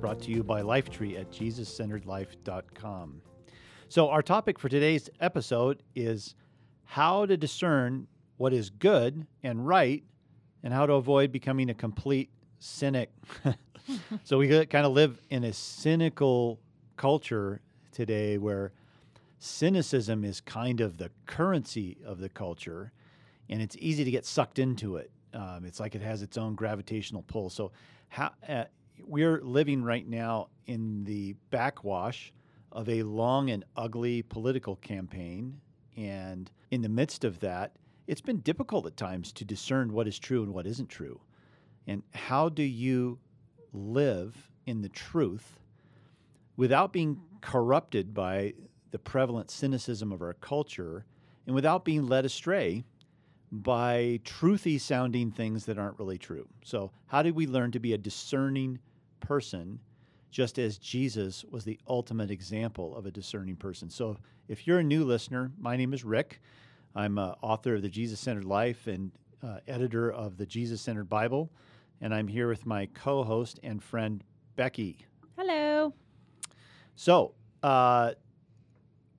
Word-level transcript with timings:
brought 0.00 0.20
to 0.22 0.30
you 0.30 0.42
by 0.42 0.62
Lifetree 0.62 1.20
at 1.20 1.30
JesusCenteredLife.com. 1.30 3.20
So, 3.88 4.08
our 4.08 4.22
topic 4.22 4.58
for 4.58 4.70
today's 4.70 5.10
episode 5.20 5.82
is 5.94 6.34
how 6.84 7.26
to 7.26 7.36
discern 7.36 8.06
what 8.38 8.54
is 8.54 8.70
good 8.70 9.26
and 9.42 9.66
right 9.66 10.02
and 10.62 10.72
how 10.72 10.86
to 10.86 10.94
avoid 10.94 11.32
becoming 11.32 11.68
a 11.68 11.74
complete 11.74 12.30
cynic. 12.60 13.10
so, 14.24 14.38
we 14.38 14.48
kind 14.48 14.86
of 14.86 14.92
live 14.92 15.20
in 15.28 15.44
a 15.44 15.52
cynical 15.52 16.60
culture 16.96 17.60
today 17.92 18.38
where 18.38 18.72
cynicism 19.38 20.24
is 20.24 20.40
kind 20.40 20.80
of 20.80 20.96
the 20.96 21.10
currency 21.26 21.98
of 22.06 22.20
the 22.20 22.28
culture 22.30 22.92
and 23.50 23.60
it's 23.60 23.76
easy 23.80 24.04
to 24.04 24.10
get 24.10 24.24
sucked 24.24 24.58
into 24.58 24.96
it. 24.96 25.10
Um, 25.34 25.64
it's 25.66 25.78
like 25.78 25.94
it 25.94 26.02
has 26.02 26.22
its 26.22 26.38
own 26.38 26.54
gravitational 26.54 27.22
pull. 27.22 27.50
So, 27.50 27.72
how, 28.08 28.30
uh, 28.48 28.64
we're 29.06 29.40
living 29.40 29.82
right 29.82 30.06
now 30.06 30.48
in 30.66 31.04
the 31.04 31.34
backwash 31.50 32.32
of 32.72 32.88
a 32.88 33.02
long 33.02 33.50
and 33.50 33.64
ugly 33.76 34.22
political 34.22 34.76
campaign. 34.76 35.60
And 35.96 36.50
in 36.70 36.82
the 36.82 36.88
midst 36.88 37.24
of 37.24 37.40
that, 37.40 37.76
it's 38.06 38.20
been 38.20 38.40
difficult 38.40 38.86
at 38.86 38.96
times 38.96 39.32
to 39.32 39.44
discern 39.44 39.92
what 39.92 40.08
is 40.08 40.18
true 40.18 40.42
and 40.42 40.52
what 40.52 40.66
isn't 40.66 40.88
true. 40.88 41.20
And 41.86 42.02
how 42.14 42.48
do 42.48 42.62
you 42.62 43.18
live 43.72 44.50
in 44.66 44.82
the 44.82 44.88
truth 44.88 45.58
without 46.56 46.92
being 46.92 47.20
corrupted 47.40 48.12
by 48.14 48.54
the 48.90 48.98
prevalent 48.98 49.50
cynicism 49.50 50.12
of 50.12 50.22
our 50.22 50.34
culture 50.34 51.04
and 51.46 51.54
without 51.54 51.84
being 51.84 52.06
led 52.06 52.24
astray 52.24 52.84
by 53.52 54.20
truthy 54.24 54.80
sounding 54.80 55.30
things 55.30 55.64
that 55.66 55.78
aren't 55.78 55.98
really 55.98 56.18
true. 56.18 56.46
So, 56.64 56.92
how 57.06 57.22
do 57.22 57.34
we 57.34 57.46
learn 57.46 57.72
to 57.72 57.80
be 57.80 57.92
a 57.92 57.98
discerning 57.98 58.78
person, 59.20 59.78
just 60.30 60.58
as 60.58 60.78
Jesus 60.78 61.44
was 61.50 61.64
the 61.64 61.78
ultimate 61.88 62.30
example 62.30 62.96
of 62.96 63.06
a 63.06 63.10
discerning 63.10 63.56
person? 63.56 63.90
So, 63.90 64.16
if 64.48 64.66
you're 64.66 64.80
a 64.80 64.84
new 64.84 65.04
listener, 65.04 65.52
my 65.58 65.76
name 65.76 65.92
is 65.92 66.04
Rick. 66.04 66.40
I'm 66.94 67.18
uh, 67.18 67.34
author 67.40 67.76
of 67.76 67.82
the 67.82 67.88
Jesus 67.88 68.18
Centered 68.18 68.44
Life 68.44 68.86
and 68.86 69.12
uh, 69.42 69.58
editor 69.68 70.10
of 70.10 70.36
the 70.36 70.46
Jesus 70.46 70.80
Centered 70.80 71.08
Bible, 71.08 71.50
and 72.00 72.14
I'm 72.14 72.26
here 72.26 72.48
with 72.48 72.66
my 72.66 72.86
co 72.86 73.22
host 73.22 73.60
and 73.62 73.82
friend, 73.82 74.24
Becky. 74.56 74.98
Hello. 75.36 75.94
So, 76.96 77.34
uh, 77.62 78.12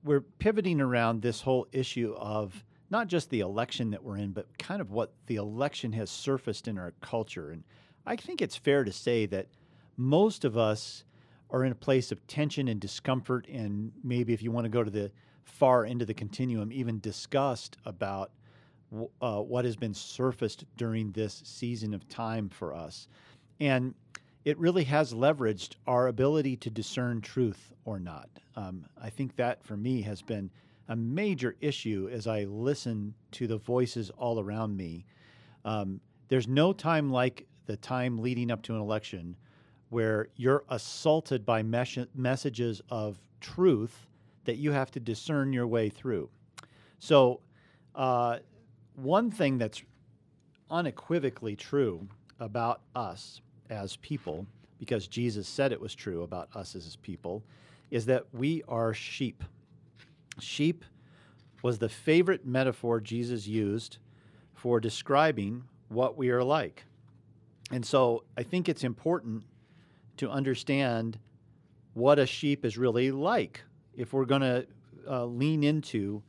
we're 0.04 0.20
pivoting 0.20 0.80
around 0.80 1.22
this 1.22 1.40
whole 1.40 1.66
issue 1.72 2.14
of 2.18 2.64
not 2.90 3.08
just 3.08 3.30
the 3.30 3.40
election 3.40 3.90
that 3.90 4.02
we're 4.02 4.18
in, 4.18 4.32
but 4.32 4.46
kind 4.58 4.80
of 4.80 4.90
what 4.90 5.12
the 5.26 5.36
election 5.36 5.92
has 5.92 6.10
surfaced 6.10 6.68
in 6.68 6.78
our 6.78 6.92
culture. 7.00 7.50
And 7.50 7.64
I 8.04 8.16
think 8.16 8.42
it's 8.42 8.56
fair 8.56 8.84
to 8.84 8.92
say 8.92 9.26
that 9.26 9.46
most 9.96 10.44
of 10.44 10.56
us 10.56 11.04
are 11.50 11.64
in 11.64 11.72
a 11.72 11.76
place 11.76 12.10
of 12.10 12.26
tension 12.26 12.68
and 12.68 12.80
discomfort, 12.80 13.46
and 13.48 13.92
maybe 14.02 14.32
if 14.32 14.42
you 14.42 14.50
want 14.50 14.64
to 14.64 14.70
go 14.70 14.82
to 14.82 14.90
the 14.90 15.10
far 15.44 15.84
end 15.84 16.00
of 16.00 16.08
the 16.08 16.14
continuum, 16.14 16.72
even 16.72 16.98
disgust 17.00 17.76
about 17.84 18.30
uh, 19.20 19.40
what 19.40 19.64
has 19.64 19.76
been 19.76 19.94
surfaced 19.94 20.64
during 20.76 21.10
this 21.12 21.42
season 21.44 21.94
of 21.94 22.08
time 22.08 22.48
for 22.48 22.74
us. 22.74 23.08
And 23.60 23.94
it 24.44 24.58
really 24.58 24.84
has 24.84 25.12
leveraged 25.12 25.76
our 25.86 26.08
ability 26.08 26.56
to 26.56 26.70
discern 26.70 27.20
truth 27.20 27.72
or 27.84 27.98
not. 27.98 28.28
Um, 28.56 28.86
I 29.00 29.10
think 29.10 29.36
that 29.36 29.62
for 29.64 29.76
me 29.76 30.02
has 30.02 30.20
been 30.20 30.50
a 30.88 30.96
major 30.96 31.56
issue 31.60 32.08
as 32.12 32.26
I 32.26 32.44
listen 32.44 33.14
to 33.32 33.46
the 33.46 33.56
voices 33.56 34.10
all 34.10 34.40
around 34.40 34.76
me. 34.76 35.06
Um, 35.64 36.00
there's 36.28 36.48
no 36.48 36.72
time 36.72 37.10
like 37.10 37.46
the 37.66 37.76
time 37.76 38.18
leading 38.18 38.50
up 38.50 38.62
to 38.62 38.74
an 38.74 38.80
election 38.80 39.36
where 39.92 40.28
you're 40.36 40.64
assaulted 40.70 41.44
by 41.44 41.62
mes- 41.62 42.06
messages 42.14 42.80
of 42.88 43.18
truth 43.42 44.06
that 44.46 44.56
you 44.56 44.72
have 44.72 44.90
to 44.90 44.98
discern 44.98 45.52
your 45.52 45.66
way 45.66 45.90
through. 45.90 46.30
So, 46.98 47.40
uh, 47.94 48.38
one 48.94 49.30
thing 49.30 49.58
that's 49.58 49.82
unequivocally 50.70 51.56
true 51.56 52.08
about 52.40 52.80
us 52.96 53.42
as 53.68 53.96
people, 53.96 54.46
because 54.78 55.06
Jesus 55.06 55.46
said 55.46 55.72
it 55.72 55.80
was 55.80 55.94
true 55.94 56.22
about 56.22 56.48
us 56.56 56.74
as 56.74 56.96
people, 56.96 57.42
is 57.90 58.06
that 58.06 58.24
we 58.32 58.62
are 58.68 58.94
sheep. 58.94 59.44
Sheep 60.40 60.86
was 61.62 61.78
the 61.78 61.90
favorite 61.90 62.46
metaphor 62.46 62.98
Jesus 62.98 63.46
used 63.46 63.98
for 64.54 64.80
describing 64.80 65.64
what 65.90 66.16
we 66.16 66.30
are 66.30 66.42
like. 66.42 66.84
And 67.70 67.84
so 67.84 68.24
I 68.38 68.42
think 68.42 68.70
it's 68.70 68.84
important 68.84 69.44
to 70.22 70.30
understand 70.30 71.18
what 71.94 72.20
a 72.20 72.26
sheep 72.26 72.64
is 72.64 72.78
really 72.78 73.10
like. 73.10 73.60
If 73.92 74.12
we're 74.12 74.24
going 74.24 74.42
to 74.42 74.66
uh, 75.10 75.24
lean 75.24 75.64
into 75.64 76.22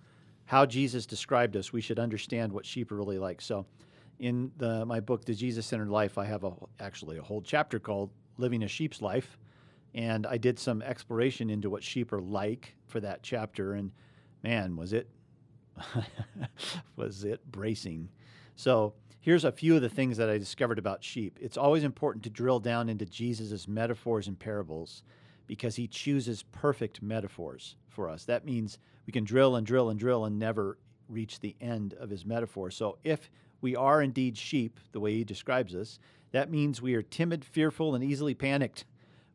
how 0.45 0.65
Jesus 0.65 1.05
described 1.05 1.55
us, 1.55 1.71
we 1.71 1.79
should 1.79 1.99
understand 1.99 2.51
what 2.51 2.65
sheep 2.65 2.91
are 2.91 2.95
really 2.95 3.19
like. 3.19 3.39
So, 3.39 3.67
in 4.17 4.51
the, 4.57 4.83
my 4.83 4.99
book, 4.99 5.25
The 5.25 5.35
Jesus 5.35 5.67
Centered 5.67 5.89
Life, 5.89 6.17
I 6.17 6.25
have 6.25 6.43
a, 6.43 6.53
actually 6.79 7.17
a 7.19 7.21
whole 7.21 7.41
chapter 7.43 7.79
called 7.79 8.09
Living 8.37 8.63
a 8.63 8.67
Sheep's 8.67 8.99
Life. 8.99 9.37
And 9.93 10.25
I 10.25 10.37
did 10.37 10.57
some 10.57 10.81
exploration 10.81 11.51
into 11.51 11.69
what 11.69 11.83
sheep 11.83 12.11
are 12.13 12.21
like 12.21 12.73
for 12.87 12.99
that 12.99 13.21
chapter. 13.21 13.73
And 13.73 13.91
man, 14.41 14.75
was 14.75 14.91
it 14.93 15.07
was 16.95 17.25
it 17.25 17.45
bracing. 17.51 18.09
So 18.55 18.95
here's 19.23 19.45
a 19.45 19.51
few 19.53 19.73
of 19.73 19.81
the 19.81 19.87
things 19.87 20.17
that 20.17 20.29
I 20.29 20.37
discovered 20.37 20.77
about 20.77 21.01
sheep. 21.01 21.39
It's 21.41 21.55
always 21.55 21.85
important 21.85 22.25
to 22.25 22.29
drill 22.29 22.59
down 22.59 22.89
into 22.89 23.05
Jesus' 23.05 23.69
metaphors 23.69 24.27
and 24.27 24.37
parables 24.37 25.01
because 25.47 25.77
he 25.77 25.87
chooses 25.87 26.43
perfect 26.51 27.01
metaphors 27.01 27.77
for 27.87 28.09
us. 28.09 28.25
That 28.25 28.43
means 28.43 28.77
we 29.07 29.13
can 29.13 29.23
drill 29.23 29.55
and 29.55 29.65
drill 29.65 29.89
and 29.89 29.97
drill 29.97 30.25
and 30.25 30.37
never 30.37 30.77
reach 31.07 31.39
the 31.39 31.55
end 31.61 31.93
of 31.93 32.09
his 32.09 32.25
metaphor. 32.25 32.69
So 32.69 32.97
if 33.05 33.31
we 33.61 33.77
are 33.77 34.01
indeed 34.01 34.37
sheep, 34.37 34.77
the 34.91 34.99
way 34.99 35.13
he 35.13 35.23
describes 35.23 35.73
us, 35.73 35.99
that 36.31 36.51
means 36.51 36.81
we 36.81 36.93
are 36.93 37.01
timid, 37.01 37.45
fearful, 37.45 37.95
and 37.95 38.03
easily 38.03 38.33
panicked. 38.33 38.83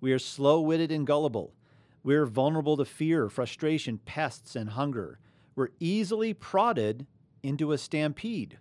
We 0.03 0.13
are 0.13 0.19
slow 0.19 0.61
witted 0.61 0.93
and 0.93 1.07
gullible. 1.07 1.55
We 2.03 2.15
are 2.15 2.27
vulnerable 2.27 2.77
to 2.77 2.85
fear, 2.85 3.31
frustration, 3.31 4.01
pests, 4.05 4.55
and 4.55 4.71
hunger. 4.71 5.19
We're 5.57 5.71
easily 5.81 6.35
prodded 6.35 7.07
into 7.43 7.73
a 7.73 7.79
stampede. 7.79 8.59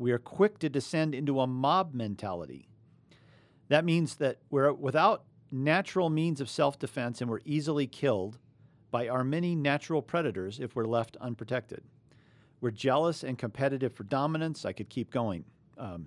We 0.00 0.12
are 0.12 0.18
quick 0.18 0.58
to 0.60 0.70
descend 0.70 1.14
into 1.14 1.40
a 1.40 1.46
mob 1.46 1.92
mentality. 1.92 2.70
That 3.68 3.84
means 3.84 4.14
that 4.14 4.38
we're 4.48 4.72
without 4.72 5.24
natural 5.52 6.08
means 6.08 6.40
of 6.40 6.48
self 6.48 6.78
defense 6.78 7.20
and 7.20 7.28
we're 7.28 7.42
easily 7.44 7.86
killed 7.86 8.38
by 8.90 9.08
our 9.08 9.22
many 9.22 9.54
natural 9.54 10.00
predators 10.00 10.58
if 10.58 10.74
we're 10.74 10.86
left 10.86 11.18
unprotected. 11.20 11.82
We're 12.62 12.70
jealous 12.70 13.22
and 13.22 13.36
competitive 13.36 13.92
for 13.92 14.04
dominance. 14.04 14.64
I 14.64 14.72
could 14.72 14.88
keep 14.88 15.10
going. 15.10 15.44
Um, 15.76 16.06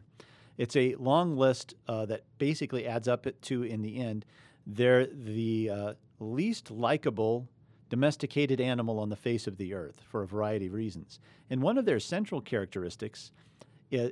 it's 0.58 0.76
a 0.76 0.96
long 0.96 1.38
list 1.38 1.76
uh, 1.88 2.08
that 2.08 2.24
basically 2.40 2.88
adds 2.88 3.08
up 3.08 3.28
to, 3.42 3.64
in 3.64 3.84
the 3.84 4.00
end, 4.00 4.26
they're 4.66 5.06
the 5.06 5.70
uh, 5.70 5.94
least 6.20 6.72
likable 6.72 7.48
domesticated 7.90 8.60
animal 8.60 9.00
on 9.00 9.10
the 9.10 9.16
face 9.16 9.46
of 9.46 9.58
the 9.58 9.76
earth 9.76 10.02
for 10.10 10.24
a 10.24 10.28
variety 10.28 10.66
of 10.66 10.74
reasons. 10.74 11.20
And 11.52 11.62
one 11.62 11.78
of 11.78 11.86
their 11.86 12.00
central 12.00 12.42
characteristics, 12.42 13.32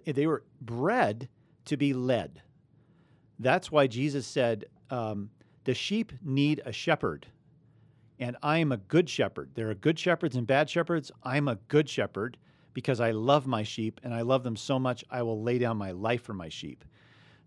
they 0.06 0.28
were 0.28 0.44
bred 0.62 1.30
to 1.66 1.78
be 1.78 1.94
led. 1.94 2.42
That's 3.40 3.72
why 3.72 3.88
Jesus 3.88 4.28
said, 4.28 4.66
um, 4.90 5.30
The 5.64 5.74
sheep 5.74 6.14
need 6.24 6.62
a 6.66 6.72
shepherd, 6.72 7.28
and 8.20 8.38
I 8.44 8.60
am 8.60 8.72
a 8.72 8.78
good 8.78 9.10
shepherd. 9.10 9.50
There 9.56 9.70
are 9.70 9.76
good 9.76 9.98
shepherds 9.98 10.36
and 10.36 10.46
bad 10.46 10.70
shepherds. 10.70 11.12
I'm 11.24 11.48
a 11.48 11.56
good 11.68 11.90
shepherd 11.90 12.38
because 12.74 13.00
I 13.02 13.12
love 13.12 13.48
my 13.48 13.64
sheep, 13.64 14.00
and 14.04 14.14
I 14.14 14.22
love 14.22 14.44
them 14.44 14.56
so 14.56 14.80
much, 14.80 15.04
I 15.10 15.24
will 15.24 15.42
lay 15.42 15.58
down 15.58 15.78
my 15.78 15.92
life 15.92 16.24
for 16.24 16.34
my 16.34 16.48
sheep. 16.48 16.86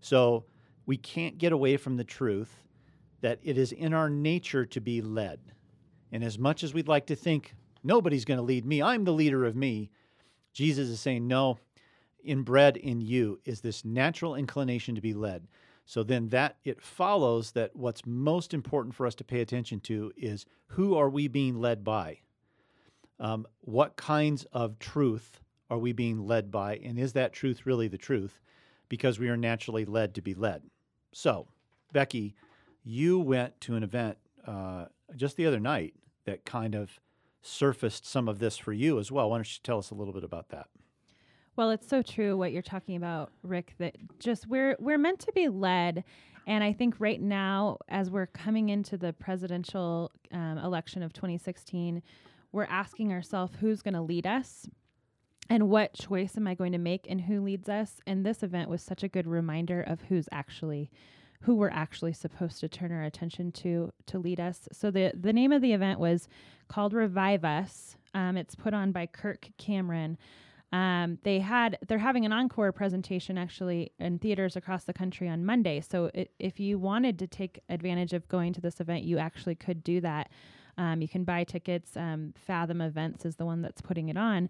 So 0.01 0.45
we 0.85 0.97
can't 0.97 1.37
get 1.37 1.51
away 1.51 1.77
from 1.77 1.97
the 1.97 2.03
truth 2.03 2.63
that 3.21 3.39
it 3.41 3.57
is 3.57 3.71
in 3.71 3.93
our 3.93 4.09
nature 4.09 4.65
to 4.65 4.79
be 4.79 5.01
led. 5.01 5.39
And 6.11 6.23
as 6.23 6.37
much 6.37 6.63
as 6.63 6.73
we'd 6.73 6.87
like 6.87 7.07
to 7.07 7.15
think 7.15 7.55
nobody's 7.83 8.25
going 8.25 8.37
to 8.37 8.43
lead 8.43 8.65
me, 8.65 8.81
I'm 8.83 9.03
the 9.03 9.13
leader 9.13 9.45
of 9.45 9.55
me, 9.55 9.89
Jesus 10.53 10.89
is 10.89 10.99
saying, 10.99 11.27
no, 11.27 11.57
inbred 12.25 12.77
in 12.77 13.01
you 13.01 13.39
is 13.45 13.61
this 13.61 13.85
natural 13.85 14.35
inclination 14.35 14.95
to 14.95 15.01
be 15.01 15.13
led. 15.13 15.47
So 15.85 16.03
then 16.03 16.29
that 16.29 16.57
it 16.63 16.81
follows 16.81 17.51
that 17.51 17.75
what's 17.75 18.05
most 18.05 18.53
important 18.53 18.95
for 18.95 19.05
us 19.05 19.15
to 19.15 19.23
pay 19.23 19.41
attention 19.41 19.79
to 19.81 20.11
is 20.17 20.45
who 20.67 20.95
are 20.95 21.09
we 21.09 21.27
being 21.27 21.59
led 21.59 21.83
by? 21.83 22.19
Um, 23.19 23.45
what 23.61 23.95
kinds 23.95 24.45
of 24.51 24.79
truth 24.79 25.39
are 25.69 25.77
we 25.77 25.93
being 25.93 26.25
led 26.25 26.51
by? 26.51 26.77
And 26.77 26.99
is 26.99 27.13
that 27.13 27.33
truth 27.33 27.65
really 27.65 27.87
the 27.87 27.97
truth? 27.97 28.39
Because 28.89 29.19
we 29.19 29.29
are 29.29 29.37
naturally 29.37 29.85
led 29.85 30.15
to 30.15 30.21
be 30.21 30.33
led. 30.33 30.63
So, 31.11 31.47
Becky, 31.93 32.35
you 32.83 33.19
went 33.19 33.61
to 33.61 33.75
an 33.75 33.83
event 33.83 34.17
uh, 34.45 34.85
just 35.15 35.37
the 35.37 35.45
other 35.45 35.59
night 35.59 35.93
that 36.25 36.45
kind 36.45 36.75
of 36.75 36.99
surfaced 37.41 38.05
some 38.07 38.27
of 38.27 38.39
this 38.39 38.57
for 38.57 38.73
you 38.73 38.99
as 38.99 39.11
well. 39.11 39.29
Why 39.29 39.37
don't 39.37 39.51
you 39.51 39.59
tell 39.63 39.77
us 39.77 39.91
a 39.91 39.95
little 39.95 40.13
bit 40.13 40.23
about 40.23 40.49
that? 40.49 40.67
Well, 41.55 41.71
it's 41.71 41.87
so 41.87 42.01
true 42.01 42.35
what 42.35 42.51
you're 42.51 42.61
talking 42.61 42.97
about, 42.97 43.31
Rick, 43.41 43.75
that 43.77 43.95
just 44.19 44.47
we're 44.47 44.75
we're 44.79 44.97
meant 44.97 45.19
to 45.21 45.31
be 45.31 45.47
led. 45.47 46.03
And 46.47 46.63
I 46.63 46.73
think 46.73 46.95
right 46.99 47.21
now, 47.21 47.77
as 47.87 48.11
we're 48.11 48.27
coming 48.27 48.69
into 48.69 48.97
the 48.97 49.13
presidential 49.13 50.11
um, 50.31 50.59
election 50.59 51.01
of 51.01 51.11
2016, 51.13 52.03
we're 52.51 52.65
asking 52.65 53.11
ourselves 53.11 53.53
who's 53.59 53.81
going 53.81 53.95
to 53.95 54.01
lead 54.01 54.27
us 54.27 54.67
and 55.49 55.69
what 55.69 55.93
choice 55.93 56.37
am 56.37 56.45
I 56.45 56.53
going 56.53 56.73
to 56.73 56.77
make 56.77 57.07
and 57.09 57.21
who 57.21 57.41
leads 57.41 57.67
us. 57.69 57.99
And 58.05 58.25
this 58.25 58.43
event 58.43 58.69
was 58.69 58.81
such 58.81 59.01
a 59.01 59.07
good 59.07 59.25
reminder 59.25 59.81
of 59.81 60.01
who's 60.01 60.27
actually 60.31 60.91
who 61.41 61.55
we're 61.55 61.69
actually 61.69 62.13
supposed 62.13 62.59
to 62.59 62.67
turn 62.67 62.91
our 62.91 63.03
attention 63.03 63.51
to 63.51 63.93
to 64.07 64.19
lead 64.19 64.39
us. 64.39 64.67
So 64.71 64.91
the 64.91 65.13
the 65.19 65.33
name 65.33 65.51
of 65.51 65.61
the 65.61 65.73
event 65.73 65.99
was 65.99 66.27
called 66.67 66.93
Revive 66.93 67.45
Us. 67.45 67.95
Um, 68.13 68.35
it's 68.35 68.55
put 68.55 68.73
on 68.73 68.91
by 68.91 69.05
Kirk 69.05 69.49
Cameron. 69.57 70.17
Um, 70.75 71.19
they 71.23 71.39
had 71.39 71.77
they're 71.87 71.97
having 71.97 72.25
an 72.25 72.33
encore 72.33 72.73
presentation 72.73 73.37
actually 73.37 73.93
in 73.97 74.19
theaters 74.19 74.57
across 74.57 74.83
the 74.83 74.91
country 74.91 75.29
on 75.29 75.45
Monday. 75.45 75.79
So 75.79 76.11
it, 76.13 76.31
if 76.37 76.59
you 76.59 76.77
wanted 76.77 77.17
to 77.19 77.27
take 77.27 77.61
advantage 77.69 78.11
of 78.11 78.27
going 78.27 78.51
to 78.51 78.59
this 78.59 78.81
event, 78.81 79.05
you 79.05 79.17
actually 79.17 79.55
could 79.55 79.85
do 79.85 80.01
that. 80.01 80.29
Um, 80.77 81.01
you 81.01 81.07
can 81.07 81.23
buy 81.23 81.45
tickets. 81.45 81.95
Um, 81.95 82.33
Fathom 82.35 82.81
Events 82.81 83.23
is 83.23 83.37
the 83.37 83.45
one 83.45 83.61
that's 83.61 83.79
putting 83.79 84.09
it 84.09 84.17
on. 84.17 84.49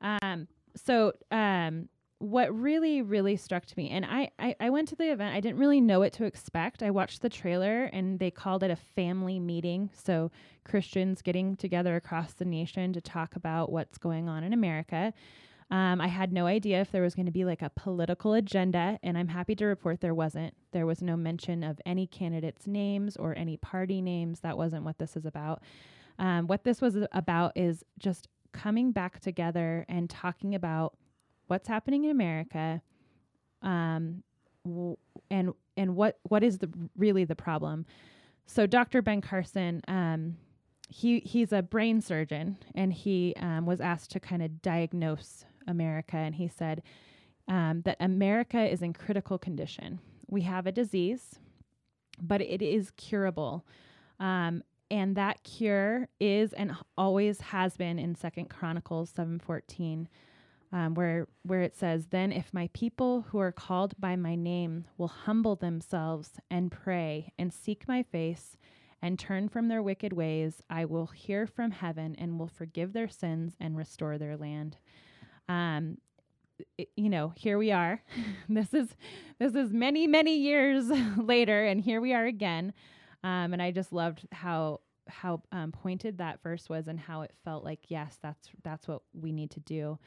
Um, 0.00 0.46
so 0.76 1.14
um, 1.32 1.88
what 2.18 2.54
really 2.54 3.02
really 3.02 3.36
struck 3.36 3.64
me 3.76 3.90
and 3.90 4.06
I, 4.06 4.30
I, 4.38 4.54
I 4.60 4.70
went 4.70 4.88
to 4.88 4.96
the 4.96 5.10
event 5.10 5.34
i 5.34 5.40
didn't 5.40 5.58
really 5.58 5.80
know 5.80 5.98
what 5.98 6.12
to 6.14 6.24
expect 6.24 6.82
i 6.82 6.90
watched 6.90 7.20
the 7.20 7.28
trailer 7.28 7.84
and 7.92 8.18
they 8.18 8.30
called 8.30 8.62
it 8.62 8.70
a 8.70 8.76
family 8.76 9.38
meeting 9.38 9.90
so 9.92 10.30
christians 10.64 11.20
getting 11.20 11.54
together 11.56 11.96
across 11.96 12.32
the 12.32 12.44
nation 12.46 12.92
to 12.94 13.00
talk 13.00 13.36
about 13.36 13.70
what's 13.70 13.98
going 13.98 14.28
on 14.28 14.42
in 14.42 14.54
america 14.54 15.12
um, 15.70 16.00
i 16.00 16.06
had 16.06 16.32
no 16.32 16.46
idea 16.46 16.80
if 16.80 16.90
there 16.92 17.02
was 17.02 17.14
going 17.14 17.26
to 17.26 17.32
be 17.32 17.44
like 17.44 17.62
a 17.62 17.70
political 17.70 18.34
agenda 18.34 18.98
and 19.02 19.16
i'm 19.18 19.28
happy 19.28 19.54
to 19.54 19.64
report 19.64 20.00
there 20.00 20.14
wasn't 20.14 20.54
there 20.72 20.86
was 20.86 21.02
no 21.02 21.16
mention 21.16 21.62
of 21.64 21.80
any 21.86 22.06
candidates 22.06 22.66
names 22.66 23.16
or 23.16 23.36
any 23.36 23.56
party 23.56 24.00
names 24.00 24.40
that 24.40 24.56
wasn't 24.56 24.84
what 24.84 24.98
this 24.98 25.16
is 25.16 25.24
about 25.24 25.62
um, 26.18 26.46
what 26.46 26.64
this 26.64 26.80
was 26.80 26.96
about 27.12 27.52
is 27.56 27.84
just 27.98 28.28
coming 28.52 28.92
back 28.92 29.20
together 29.20 29.84
and 29.88 30.08
talking 30.08 30.54
about 30.54 30.96
what's 31.48 31.68
happening 31.68 32.04
in 32.04 32.10
America, 32.10 32.80
um, 33.62 34.22
w- 34.64 34.96
and 35.30 35.52
and 35.76 35.96
what 35.96 36.18
what 36.22 36.42
is 36.42 36.58
the 36.58 36.70
really 36.96 37.24
the 37.24 37.36
problem. 37.36 37.84
So 38.46 38.66
Dr. 38.66 39.02
Ben 39.02 39.20
Carson, 39.20 39.82
um, 39.88 40.36
he 40.88 41.20
he's 41.20 41.52
a 41.52 41.62
brain 41.62 42.00
surgeon, 42.00 42.58
and 42.74 42.92
he 42.92 43.34
um, 43.38 43.66
was 43.66 43.80
asked 43.80 44.10
to 44.12 44.20
kind 44.20 44.42
of 44.42 44.62
diagnose 44.62 45.44
America, 45.66 46.16
and 46.16 46.34
he 46.34 46.48
said 46.48 46.82
um, 47.48 47.82
that 47.82 47.96
America 48.00 48.60
is 48.64 48.82
in 48.82 48.92
critical 48.92 49.38
condition. 49.38 50.00
We 50.28 50.42
have 50.42 50.66
a 50.66 50.72
disease, 50.72 51.38
but 52.20 52.40
it 52.40 52.62
is 52.62 52.90
curable. 52.92 53.64
Um, 54.18 54.62
and 54.90 55.16
that 55.16 55.42
cure 55.42 56.08
is 56.20 56.52
and 56.52 56.76
always 56.96 57.40
has 57.40 57.76
been 57.76 57.98
in 57.98 58.14
Second 58.14 58.48
Chronicles 58.48 59.12
7:14 59.12 60.06
um, 60.72 60.94
where 60.94 61.28
where 61.42 61.62
it 61.62 61.76
says, 61.76 62.06
"Then 62.06 62.32
if 62.32 62.52
my 62.52 62.68
people 62.72 63.22
who 63.22 63.38
are 63.38 63.52
called 63.52 63.94
by 63.98 64.16
my 64.16 64.34
name 64.34 64.84
will 64.98 65.08
humble 65.08 65.56
themselves 65.56 66.40
and 66.50 66.70
pray 66.70 67.32
and 67.38 67.52
seek 67.52 67.88
my 67.88 68.02
face 68.02 68.56
and 69.00 69.18
turn 69.18 69.48
from 69.48 69.68
their 69.68 69.82
wicked 69.82 70.12
ways, 70.12 70.62
I 70.68 70.84
will 70.84 71.06
hear 71.06 71.46
from 71.46 71.70
heaven 71.70 72.14
and 72.16 72.38
will 72.38 72.48
forgive 72.48 72.92
their 72.92 73.08
sins 73.08 73.56
and 73.60 73.76
restore 73.76 74.18
their 74.18 74.36
land." 74.36 74.78
Um, 75.48 75.98
it, 76.78 76.88
you 76.96 77.10
know, 77.10 77.32
here 77.36 77.58
we 77.58 77.72
are. 77.72 78.02
this 78.48 78.72
is 78.72 78.88
this 79.38 79.54
is 79.54 79.72
many 79.72 80.06
many 80.06 80.36
years 80.36 80.86
later, 81.16 81.64
and 81.64 81.80
here 81.80 82.00
we 82.00 82.12
are 82.12 82.26
again. 82.26 82.72
Um, 83.22 83.52
and 83.52 83.62
I 83.62 83.70
just 83.70 83.92
loved 83.92 84.26
how 84.32 84.80
how 85.08 85.42
um, 85.52 85.72
pointed 85.72 86.18
that 86.18 86.42
verse 86.42 86.68
was 86.68 86.88
and 86.88 86.98
how 86.98 87.22
it 87.22 87.32
felt 87.44 87.64
like 87.64 87.80
yes, 87.88 88.18
that's 88.22 88.48
that's 88.62 88.88
what 88.88 89.02
we 89.12 89.32
need 89.32 89.50
to 89.52 89.60
do. 89.60 89.98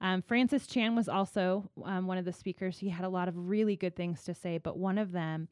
Um, 0.00 0.22
Francis 0.22 0.66
Chan 0.66 0.94
was 0.94 1.08
also 1.08 1.70
um, 1.84 2.06
one 2.06 2.18
of 2.18 2.24
the 2.24 2.32
speakers. 2.32 2.78
He 2.78 2.88
had 2.88 3.04
a 3.04 3.08
lot 3.08 3.28
of 3.28 3.48
really 3.48 3.76
good 3.76 3.96
things 3.96 4.22
to 4.24 4.34
say, 4.34 4.58
but 4.58 4.76
one 4.76 4.98
of 4.98 5.12
them, 5.12 5.48